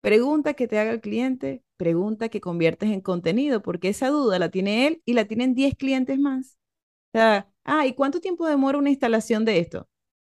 [0.00, 4.50] pregunta que te haga el cliente, pregunta que conviertes en contenido, porque esa duda la
[4.50, 6.58] tiene él y la tienen 10 clientes más.
[7.14, 9.88] O sea, ah, ¿y cuánto tiempo demora una instalación de esto?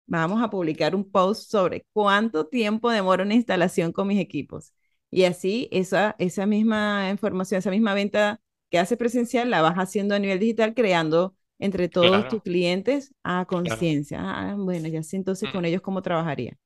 [0.06, 4.72] Vamos a publicar un post sobre cuánto tiempo demora una instalación con mis equipos.
[5.10, 8.40] Y así esa, esa misma información, esa misma venta
[8.70, 13.14] que hace presencial, la vas haciendo a nivel digital, creando entre todos tus claro, clientes
[13.24, 14.20] a claro, conciencia.
[14.22, 16.56] Ah, bueno, ya sé entonces con mm, ellos cómo trabajaría.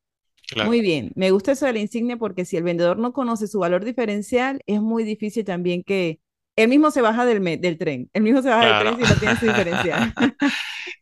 [0.59, 3.61] Muy bien, me gusta eso de la insignia porque si el vendedor no conoce su
[3.61, 6.21] valor diferencial, es muy difícil también que
[6.57, 9.17] él mismo se baja del, del tren, él mismo se baja del tren si no
[9.19, 10.07] tiene su diferencial.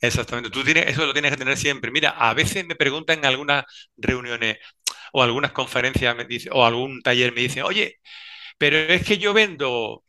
[0.01, 0.51] Exactamente.
[0.51, 1.91] Tú tienes, eso lo tienes que tener siempre.
[1.91, 3.65] Mira, a veces me preguntan en algunas
[3.97, 4.59] reuniones
[5.13, 7.97] o algunas conferencias me dice, o algún taller me dicen, oye,
[8.59, 10.05] pero es que yo vendo,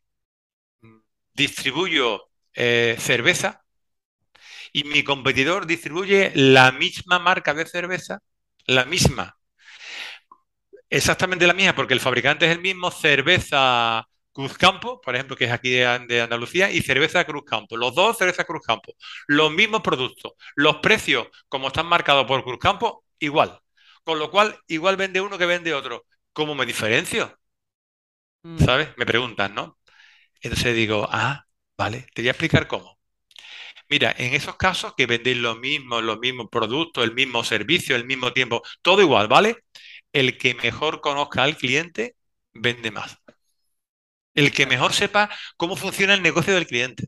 [0.82, 1.00] mm,
[1.36, 3.66] distribuyo eh, cerveza
[4.74, 8.20] y mi competidor distribuye la misma marca de cerveza,
[8.70, 9.38] la misma,
[10.90, 15.52] exactamente la misma, porque el fabricante es el mismo, cerveza Cruzcampo, por ejemplo, que es
[15.52, 17.76] aquí de, Andalucía, y cerveza Cruzcampo.
[17.78, 18.94] Los dos cerveza Cruzcampo,
[19.28, 23.60] los mismos productos, los precios, como están marcados por Cruzcampo, igual.
[24.04, 26.06] Con lo cual, igual vende uno que vende otro.
[26.34, 27.38] ¿Cómo me diferencio?
[28.44, 28.90] Mm, ¿Sabes?
[28.98, 29.78] Me preguntan, ¿no?
[30.42, 31.46] Entonces digo, ah,
[31.78, 32.99] vale, te voy a explicar cómo.
[33.90, 38.06] Mira, en esos casos que vendéis lo mismo, los mismos productos, el mismo servicio, el
[38.06, 39.58] mismo tiempo, todo igual, ¿vale?
[40.14, 42.16] El que mejor conozca al cliente
[42.54, 43.18] vende más.
[44.34, 47.06] El que mejor sepa cómo funciona el negocio del cliente.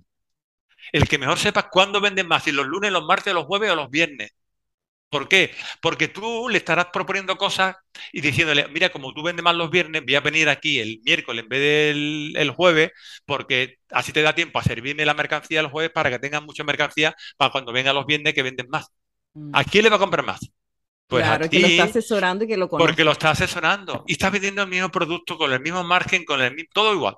[0.93, 3.75] El que mejor sepa cuándo venden más, si los lunes, los martes, los jueves o
[3.75, 4.31] los viernes.
[5.11, 5.53] ¿Por qué?
[5.81, 7.77] Porque tú le estarás proponiendo cosas
[8.13, 11.43] y diciéndole, mira, como tú vendes más los viernes, voy a venir aquí el miércoles
[11.43, 12.91] en vez del el jueves,
[13.25, 16.63] porque así te da tiempo a servirme la mercancía el jueves para que tengas mucha
[16.65, 18.87] mercancía para cuando venga los viernes que venden más.
[19.51, 19.65] ¿A mm.
[19.65, 20.41] quién le va a comprar más?
[21.07, 23.05] Pues a Claro, que lo está ti, asesorando y que lo porque conoce.
[23.05, 26.53] lo estás asesorando y estás vendiendo el mismo producto con el mismo margen, con el
[26.55, 27.17] mismo, todo igual.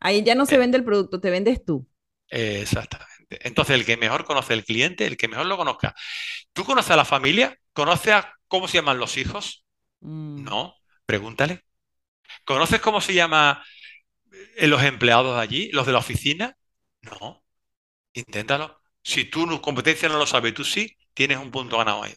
[0.00, 1.84] Ahí ya no se Eh, vende el producto, te vendes tú.
[2.30, 3.13] exactamente.
[3.30, 5.94] Entonces, el que mejor conoce al cliente, el que mejor lo conozca.
[6.52, 7.56] ¿Tú conoces a la familia?
[7.74, 9.64] ¿Conoces a cómo se llaman los hijos?
[10.04, 10.74] Mm, No,
[11.06, 11.64] pregúntale.
[12.44, 13.64] ¿Conoces cómo se llama
[14.56, 16.56] eh, los empleados de allí, los de la oficina?
[17.02, 17.44] No,
[18.14, 18.80] inténtalo.
[19.02, 22.14] Si tú tu competencia no lo sabes, tú sí, tienes un punto ganado ahí.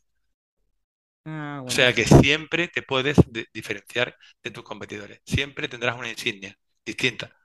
[1.26, 5.22] Ah, O sea que siempre te puedes de- diferenciar de tus competidores.
[5.26, 7.37] Siempre tendrás una insignia distinta.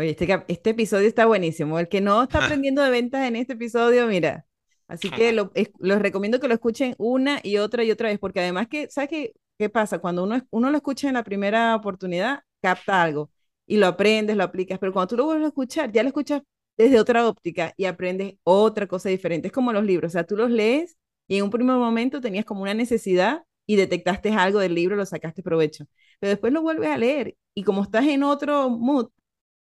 [0.00, 1.78] Oye, este, este episodio está buenísimo.
[1.78, 4.46] El que no está aprendiendo de ventas en este episodio, mira.
[4.88, 8.18] Así que lo, es- los recomiendo que lo escuchen una y otra y otra vez,
[8.18, 9.98] porque además que, ¿sabes qué, qué pasa?
[9.98, 13.30] Cuando uno, uno lo escucha en la primera oportunidad, capta algo
[13.66, 16.42] y lo aprendes, lo aplicas, pero cuando tú lo vuelves a escuchar, ya lo escuchas
[16.76, 19.48] desde otra óptica y aprendes otra cosa diferente.
[19.48, 20.96] Es como los libros, o sea, tú los lees
[21.28, 25.06] y en un primer momento tenías como una necesidad y detectaste algo del libro, lo
[25.06, 25.86] sacaste provecho,
[26.18, 29.08] pero después lo vuelves a leer y como estás en otro mood,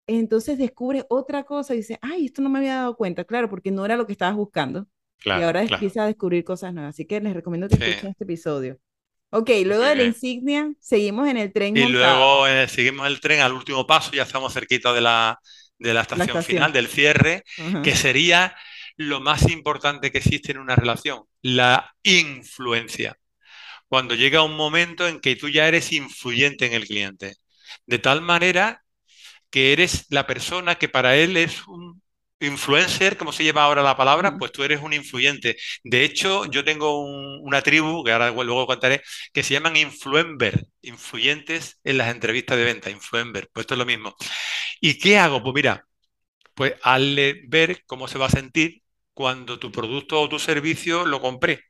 [0.06, 3.70] entonces descubres otra cosa y dices, ay, esto no me había dado cuenta, claro, porque
[3.70, 4.86] no era lo que estabas buscando.
[5.32, 5.84] Y Claro, ahora claro.
[5.84, 6.90] empiezas a descubrir cosas nuevas.
[6.94, 8.78] Así que les recomiendo que Sí, escuchen este episodio.
[9.30, 13.06] Ok, luego muy de la insignia, seguimos en el tren Y montado, luego eh, seguimos
[13.08, 15.38] el tren al último paso, ya estamos cerquita de la,
[15.78, 16.72] de la la estación final, estación.
[16.72, 17.82] del cierre, Ajá.
[17.82, 18.56] que sería
[18.96, 23.16] lo más importante que existe en una relación, la influencia.
[23.88, 27.36] Cuando llega un momento en que tú ya eres influyente en el cliente,
[27.86, 28.83] de tal manera
[29.54, 32.02] que eres la persona que para él es un
[32.40, 35.56] influencer, como se lleva ahora la palabra, pues tú eres un influyente.
[35.84, 39.02] De hecho, yo tengo un- una tribu, que ahora luego contaré,
[39.32, 43.86] que se llaman influencer, influyentes en las entrevistas de venta, influencer, pues esto es lo
[43.86, 44.14] mismo.
[44.80, 45.42] ¿Y qué hago?
[45.42, 45.86] Pues mira,
[46.54, 48.82] pues hazle ver cómo se va a sentir
[49.14, 51.60] cuando tu producto o tu servicio lo compré.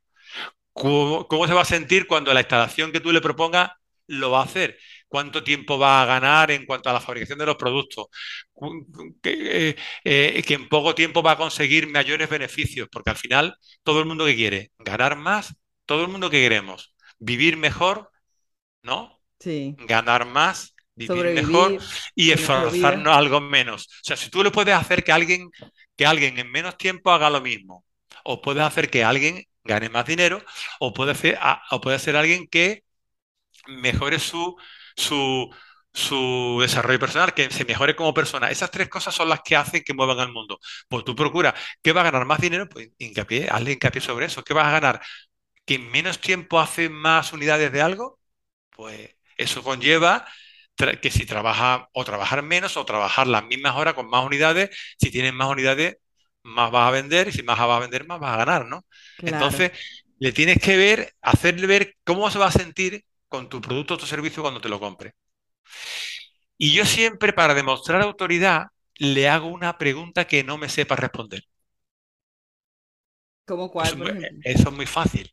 [0.72, 3.70] ¿Cómo, cómo se va a sentir cuando la instalación que tú le propongas
[4.06, 4.78] lo va a hacer?
[5.14, 8.06] ¿Cuánto tiempo va a ganar en cuanto a la fabricación de los productos?
[9.22, 13.56] Que, eh, eh, que en poco tiempo va a conseguir mayores beneficios, porque al final
[13.84, 15.54] todo el mundo que quiere ganar más,
[15.86, 18.10] todo el mundo que queremos vivir mejor,
[18.82, 19.20] ¿no?
[19.38, 21.80] Sí, Ganar más, vivir mejor sobrevivir,
[22.16, 23.86] y mejor esforzarnos algo menos.
[23.86, 25.48] O sea, si tú le puedes hacer que alguien,
[25.94, 27.84] que alguien en menos tiempo haga lo mismo,
[28.24, 30.42] o puedes hacer que alguien gane más dinero,
[30.80, 31.38] o puede ser,
[31.70, 32.82] o puede ser alguien que
[33.68, 34.56] mejore su,
[34.96, 35.50] su,
[35.92, 38.50] su desarrollo personal, que se mejore como persona.
[38.50, 40.58] Esas tres cosas son las que hacen que muevan al mundo.
[40.88, 42.68] Pues tú procura, ¿qué va a ganar más dinero?
[42.68, 44.42] Pues hincapié, hazle hincapié sobre eso.
[44.44, 45.00] ¿Qué vas a ganar?
[45.64, 48.18] ¿Que en menos tiempo hace más unidades de algo?
[48.70, 50.26] Pues eso conlleva
[51.00, 54.70] que si trabaja o trabajar menos o trabajar las mismas horas con más unidades,
[55.00, 55.96] si tienes más unidades,
[56.42, 58.84] más vas a vender y si más vas a vender, más vas a ganar, ¿no?
[59.16, 59.36] Claro.
[59.36, 59.72] Entonces,
[60.18, 63.98] le tienes que ver, hacerle ver cómo se va a sentir con tu producto o
[63.98, 65.14] tu servicio cuando te lo compre.
[66.58, 68.66] Y yo siempre, para demostrar autoridad,
[68.96, 71.44] le hago una pregunta que no me sepa responder.
[73.46, 75.30] ¿Cómo cuál, eso es muy fácil.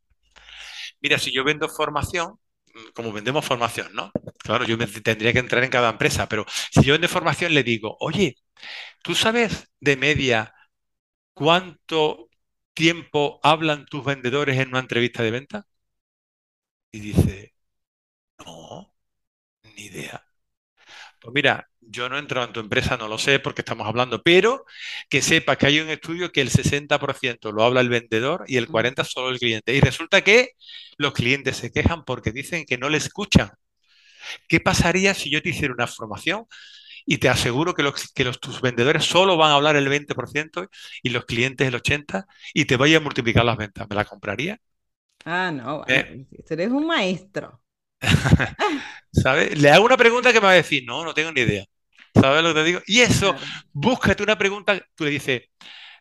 [1.01, 2.39] Mira, si yo vendo formación,
[2.73, 4.11] mm, como vendemos formación, ¿no?
[4.39, 7.63] Claro, yo me tendría que entrar en cada empresa, pero si yo vendo formación, le
[7.63, 8.35] digo, oye,
[9.03, 10.53] ¿tú sabes de media
[11.33, 12.29] cuánto
[12.73, 15.67] tiempo hablan tus vendedores en una entrevista de venta?
[16.91, 17.50] Y dice,
[18.45, 18.93] no,
[19.75, 20.23] ni idea.
[21.19, 24.21] Pues mira, yo no he entrado en tu empresa, no lo sé porque estamos hablando,
[24.23, 24.65] pero
[25.09, 28.69] que sepa que hay un estudio que el 60% lo habla el vendedor y el
[28.69, 28.69] Mm.
[28.69, 29.75] 40% solo el cliente.
[29.75, 30.51] Y resulta que
[30.97, 33.51] los clientes se quejan porque dicen que no le escuchan.
[34.47, 36.45] ¿Qué pasaría si yo te hiciera una formación
[37.05, 40.67] y te aseguro que, los, que los, tus vendedores solo van a hablar el 20%
[41.03, 43.87] y los clientes el 80% y te vaya a multiplicar las ventas?
[43.89, 44.59] ¿Me la compraría?
[45.25, 46.05] Ah, no, ¿Eh?
[46.45, 47.61] tú eres un maestro.
[49.11, 49.57] ¿Sabes?
[49.59, 51.65] Le hago una pregunta que me va a decir, no, no tengo ni idea.
[52.15, 52.81] ¿Sabes lo que te digo?
[52.87, 53.39] Y eso, Claro.
[53.73, 55.43] búscate una pregunta, tú le dices,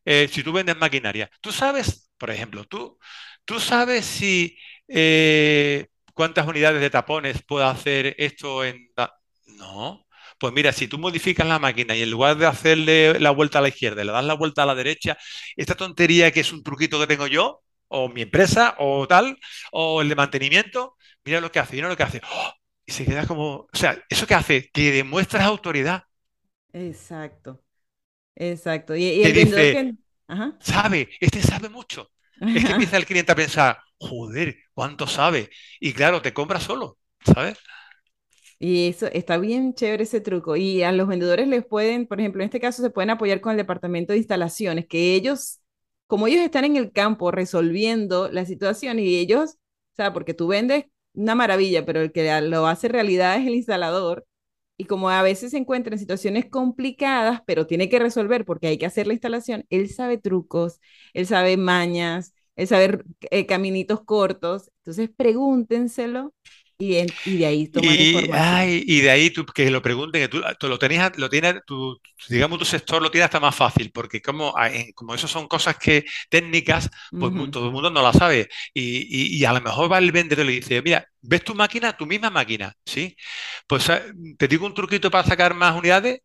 [0.04, 2.98] eh, si tú vendes maquinaria, tú sabes, por ejemplo, tú,
[3.44, 8.92] tú sabes si eh, cuántas unidades de tapones puede hacer esto en...
[8.94, 9.14] ta-?".
[9.46, 10.06] No.
[10.38, 13.62] Pues mira, si tú modificas la máquina y en lugar de hacerle la vuelta a
[13.62, 15.18] la izquierda, le das la vuelta a la derecha,
[15.56, 19.38] esta tontería que es un truquito que tengo yo, o mi empresa, o tal,
[19.72, 22.22] o el de mantenimiento, mira lo que hace, mira lo que hace.
[22.32, 22.52] ¡Oh!
[22.86, 24.70] Y se queda como, o sea, ¿eso qué hace?
[24.72, 26.04] Que demuestras autoridad.
[26.72, 27.62] Exacto,
[28.36, 28.96] exacto.
[28.96, 29.94] Y, y el vendedor dice, que...
[30.28, 30.60] Ajá.
[30.60, 32.12] sabe, este sabe mucho.
[32.54, 35.50] Es que empieza el cliente a pensar, joder, ¿cuánto sabe?
[35.80, 37.58] Y claro, te compra solo, ¿sabes?
[38.58, 40.56] Y eso está bien chévere ese truco.
[40.56, 43.52] Y a los vendedores les pueden, por ejemplo, en este caso se pueden apoyar con
[43.52, 45.59] el departamento de instalaciones, que ellos,
[46.10, 49.52] como ellos están en el campo resolviendo la situación y ellos,
[49.94, 53.54] o sea, porque tú vendes una maravilla, pero el que lo hace realidad es el
[53.54, 54.26] instalador.
[54.76, 58.78] Y como a veces se encuentra en situaciones complicadas, pero tiene que resolver porque hay
[58.78, 60.80] que hacer la instalación, él sabe trucos,
[61.14, 64.70] él sabe mañas, él sabe eh, caminitos cortos.
[64.78, 66.34] Entonces pregúntenselo
[66.80, 68.32] y, en- y de ahí toman Y, información.
[68.32, 71.54] ay, y de ahí tú, que lo pregunten, que tú, tú lo tenías, lo tienes,
[71.64, 75.28] tu, digamos, tu sector lo tiene hasta más fácil, porque como, ah, en- como eso
[75.28, 78.48] son cosas que técnicas, pues todo el mundo no las sabe.
[78.74, 81.96] Y, y- a lo mejor va el vendedor y le dice, mira, ¿ves tu máquina?
[81.96, 83.16] Tu misma máquina, ¿sí?
[83.68, 84.02] Pues ah,
[84.38, 86.20] te digo un truquito para sacar más unidades.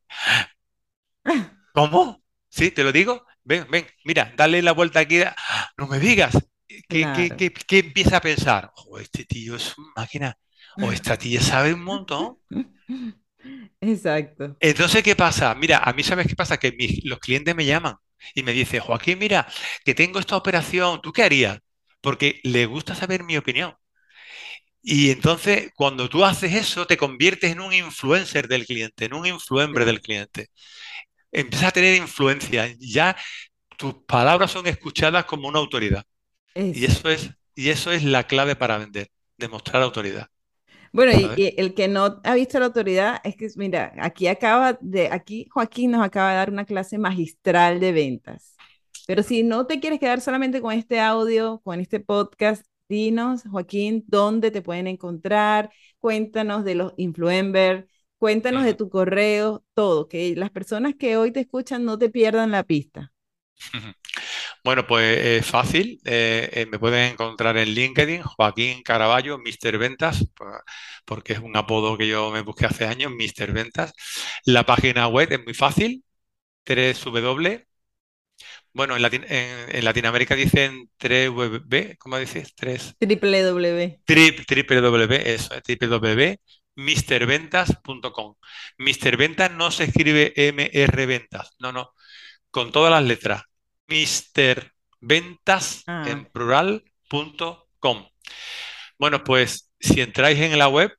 [1.74, 2.24] ¿Cómo?
[2.50, 2.72] ¿Sí?
[2.72, 3.26] ¿Te lo digo?
[3.44, 5.22] Ven, ven, mira, dale la vuelta aquí.
[5.78, 6.34] No me digas.
[6.88, 7.36] ¿Qué, qué, Claro.
[7.36, 8.72] qué- qué empieza a pensar?
[8.76, 10.38] "Oh, este tío es una máquina.
[10.80, 12.38] O esta tía sabe un montón.
[13.82, 14.58] Exacto.
[14.60, 15.54] Entonces, ¿qué pasa?
[15.56, 17.96] Mira, a mí sabes qué pasa, que mis- los clientes me llaman
[18.34, 19.48] y me dicen, Joaquín, mira,
[19.84, 21.60] que tengo esta operación, ¿tú qué harías?
[22.02, 23.76] Porque le gusta saber mi opinión.
[24.82, 29.26] Y entonces, cuando tú haces eso, te conviertes en un influencer del cliente, en un
[29.26, 30.48] influencer del cliente.
[31.32, 32.74] Empiezas a tener influencia.
[32.80, 33.18] Ya
[33.78, 36.06] tus palabras son escuchadas como una autoridad.
[36.72, 40.30] Y eso es, y eso es la clave para vender, demostrar autoridad,
[40.96, 45.10] Bueno, y, el que no ha visto la autoridad es que, mira, aquí acaba de,
[45.12, 48.56] aquí Joaquín nos acaba de dar una clase magistral de ventas.
[49.06, 54.06] Pero si no te quieres quedar solamente con este audio, con este podcast, dinos, Joaquín,
[54.08, 55.70] dónde te pueden encontrar,
[56.00, 57.86] cuéntanos de los influencers,
[58.18, 62.52] cuéntanos de tu correo, todo, que las personas que hoy te escuchan no te pierdan
[62.52, 63.12] la pista.
[64.66, 66.00] Bueno, pues es fácil.
[66.06, 70.26] eh, eh, me pueden encontrar en LinkedIn, Joaquín Caraballo, Mister Ventas,
[71.06, 73.94] porque es un apodo que yo me busqué hace años, Mister Ventas.
[74.46, 76.04] La página web es muy fácil,
[76.64, 77.68] 3W.
[78.74, 82.54] Bueno, en, Latin- en- en Latinoamérica dicen 3W, ¿cómo dices?
[82.56, 84.00] 3, www.
[84.08, 88.36] www, eso, es www.misterventas.com.
[88.78, 91.92] Mister Ventas no se escribe MR Ventas, no, no,
[92.52, 93.44] con todas las letras.
[93.88, 98.06] Misterventas Ah, en plural.com.
[99.00, 100.92] Bueno, pues si entráis en la web,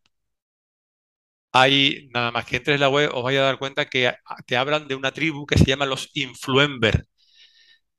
[1.52, 4.12] hay nada más que entres en la web, os vais a dar cuenta que
[4.46, 7.02] te hablan de una tribu que se llama los influencers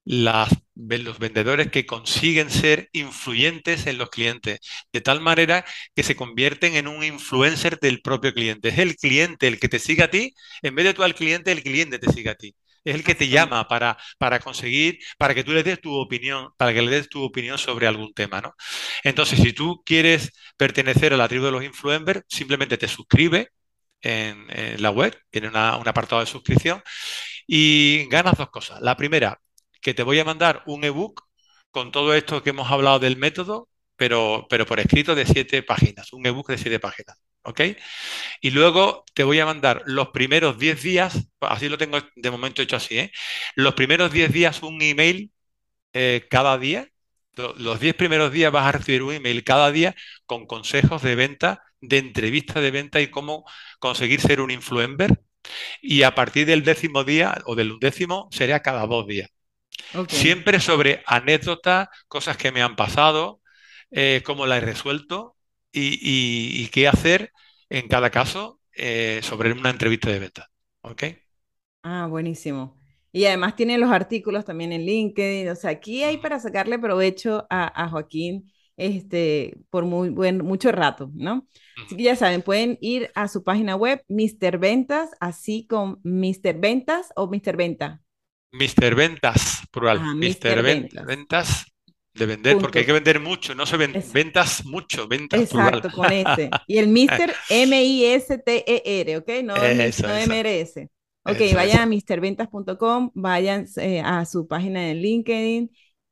[0.05, 4.59] las, los vendedores que consiguen ser influyentes en los clientes,
[4.93, 5.65] de tal manera
[5.95, 8.69] que se convierten en un influencer del propio cliente.
[8.69, 11.51] Es el cliente el que te sigue a ti, en vez de tú al cliente,
[11.51, 12.55] el cliente te sigue a ti.
[12.87, 16.49] Es el que te llama para, para conseguir, para que tú le des tu opinión,
[16.57, 18.53] para que le des tu opinión sobre algún tema, ¿no?
[19.03, 23.47] Entonces, si tú quieres pertenecer a la tribu de los influencers, simplemente te suscribes
[24.01, 26.81] en, en la web, tiene una, un apartado de suscripción
[27.47, 28.81] y ganas dos cosas.
[28.81, 29.41] La primera,
[29.81, 31.23] que te voy a mandar un ebook
[31.71, 36.13] con todo esto que hemos hablado del método, pero, pero por escrito de siete páginas,
[36.13, 37.17] un ebook de siete páginas.
[37.47, 37.61] ¿Ok?
[38.41, 42.61] Y luego te voy a mandar los primeros 10 días, así lo tengo de momento
[42.61, 43.11] hecho así, ¿eh?
[43.55, 45.31] Los primeros 10 días un email
[45.93, 46.89] eh, cada día.
[47.57, 49.95] Los 10 primeros días vas a recibir un email cada día
[50.25, 53.45] con consejos de venta, de entrevista de venta y cómo
[53.79, 55.21] conseguir ser un influencer.
[55.81, 59.29] Y a partir del décimo día o del undécimo sería cada dos días.
[60.09, 63.41] Siempre sobre anécdotas, cosas que me han pasado,
[63.91, 65.36] eh, cómo las he resuelto
[65.71, 67.31] y, qué hacer
[67.69, 70.49] en cada caso eh, sobre una entrevista de venta.
[70.81, 71.03] ¿Ok?
[71.83, 72.77] Ah, buenísimo.
[73.11, 75.49] Y además tiene los artículos también en LinkedIn.
[75.49, 81.09] O sea, aquí hay para sacarle provecho a, Joaquín este, por muy buen, mucho rato,
[81.15, 81.47] ¿no?
[81.83, 84.59] Así que ya saben, pueden ir a su página web, Mr.
[84.59, 86.59] Ventas, así con Mr.
[86.59, 87.57] Ventas o Mr.
[87.57, 88.01] Venta.
[88.51, 88.95] Mr.
[88.95, 89.99] Ventas, plural.
[90.01, 90.61] Ah, Mr.
[91.05, 91.65] Ventas
[92.17, 96.11] de vender, porque hay que vender mucho, no se ven, ventas mucho, ventas Exacto, con
[96.11, 96.49] ese.
[96.67, 97.33] Y el Mr.
[97.49, 99.29] M-I-S-T-E-R, ¿ok?
[99.43, 100.89] No, eso, no M-R-S.
[101.23, 105.69] Ok, vayan a MrVentas.com, vayan eh, a su página de LinkedIn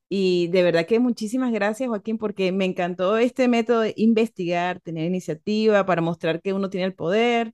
[0.10, 5.06] y de verdad que muchísimas gracias, Joaquín, porque me encantó este método de investigar, tener
[5.06, 7.54] iniciativa para mostrar que uno tiene el poder,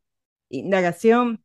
[0.49, 1.43] indagación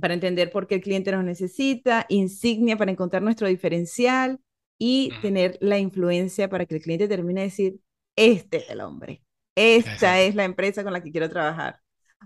[0.00, 4.40] para entender por qué el cliente nos necesita, insignia para encontrar nuestro diferencial
[4.82, 7.76] y tener la influencia para que el cliente termine de decir,
[8.16, 9.22] este es el hombre,
[9.54, 11.80] esta es la empresa con la que quiero trabajar.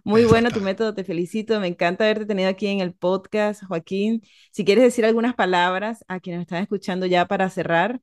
[0.05, 4.23] Muy bueno tu método, te felicito, me encanta haberte tenido aquí en el podcast, Joaquín.
[4.53, 8.01] Si quieres decir algunas palabras a quienes están escuchando ya para cerrar.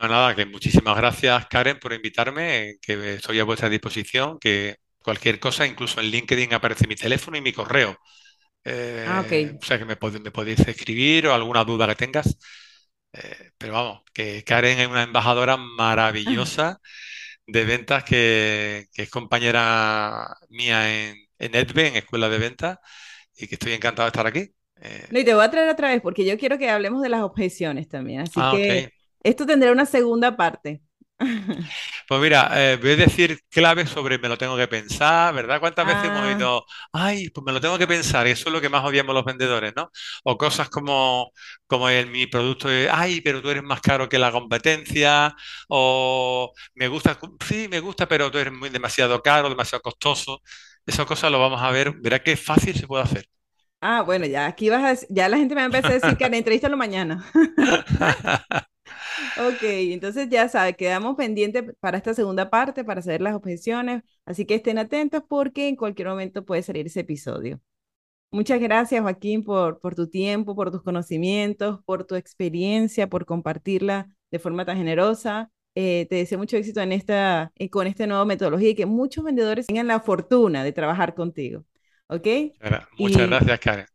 [0.00, 5.38] No, nada, que muchísimas gracias, Karen, por invitarme, que estoy a vuestra disposición, que cualquier
[5.40, 7.96] cosa, incluso en LinkedIn aparece mi teléfono y mi correo.
[9.04, 12.38] ah, eh, O sea que me, me podéis escribir o alguna duda que tengas.
[13.14, 16.80] Eh, pero vamos, que Karen es una embajadora maravillosa
[17.46, 22.78] de ventas que, es compañera mía en, en EDVE, en Escuela de Ventas,
[23.36, 24.50] y que estoy encantado de estar aquí.
[24.80, 27.08] Eh, no, y te voy a traer otra vez porque yo quiero que hablemos de
[27.08, 28.22] las objeciones también.
[28.22, 28.92] Así ah, que
[29.22, 30.82] esto tendrá una segunda parte.
[32.08, 35.58] Pues mira, eh, voy a decir claves sobre me lo tengo que pensar, ¿verdad?
[35.60, 36.26] ¿Cuántas veces hemos ah.
[36.26, 38.26] oído, ay, pues me lo tengo que pensar?
[38.26, 39.90] Y eso es lo que más odiamos los vendedores, ¿no?
[40.24, 41.32] O cosas como,
[41.66, 45.34] como el, mi producto, ay, pero tú eres más caro que la competencia,
[45.68, 50.42] o me gusta, sí, me gusta, pero tú eres muy demasiado caro, demasiado costoso.
[50.86, 53.26] Esas cosas lo vamos a ver, verá qué fácil se puede hacer.
[53.80, 56.16] Ah, bueno, ya aquí vas a, ya la gente me va a empezar a decir
[56.16, 57.24] que entrevístalo mañana.
[59.36, 64.44] Ok, entonces ya sabe, quedamos pendientes para esta segunda parte, para saber las objeciones, así
[64.46, 67.60] que estén atentos porque en cualquier momento puede salir ese episodio.
[68.30, 74.08] Muchas gracias, Joaquín, por, por tu tiempo, por tus conocimientos, por tu experiencia, por compartirla
[74.30, 75.50] de forma tan generosa.
[75.76, 79.24] Eh, te deseo mucho éxito en esta, eh, con esta nueva metodología y que muchos
[79.24, 81.64] vendedores tengan la fortuna de trabajar contigo.
[82.08, 82.26] ¿Ok?
[82.98, 83.86] Muchas gracias, Karen.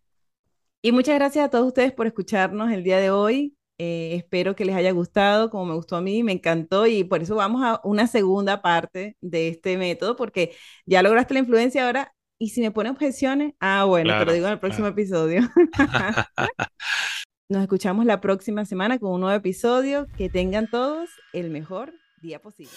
[0.81, 3.57] Y muchas gracias a todos ustedes por escucharnos el día de hoy.
[3.81, 7.21] Eh, espero que les haya gustado, como me gustó a mí, me encantó y por
[7.21, 10.53] eso vamos a una segunda parte de este método, porque
[10.85, 12.13] ya lograste la influencia ahora.
[12.37, 15.41] Y si me pone objeciones, ah, bueno, te lo digo en el próximo episodio.
[17.49, 20.07] Nos escuchamos la próxima semana con un nuevo episodio.
[20.17, 22.71] Que tengan todos el mejor día posible.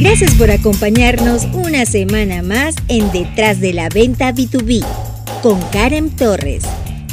[0.00, 4.84] Gracias por acompañarnos una semana más en Detrás de la Venta B2B
[5.42, 6.64] con Karen Torres.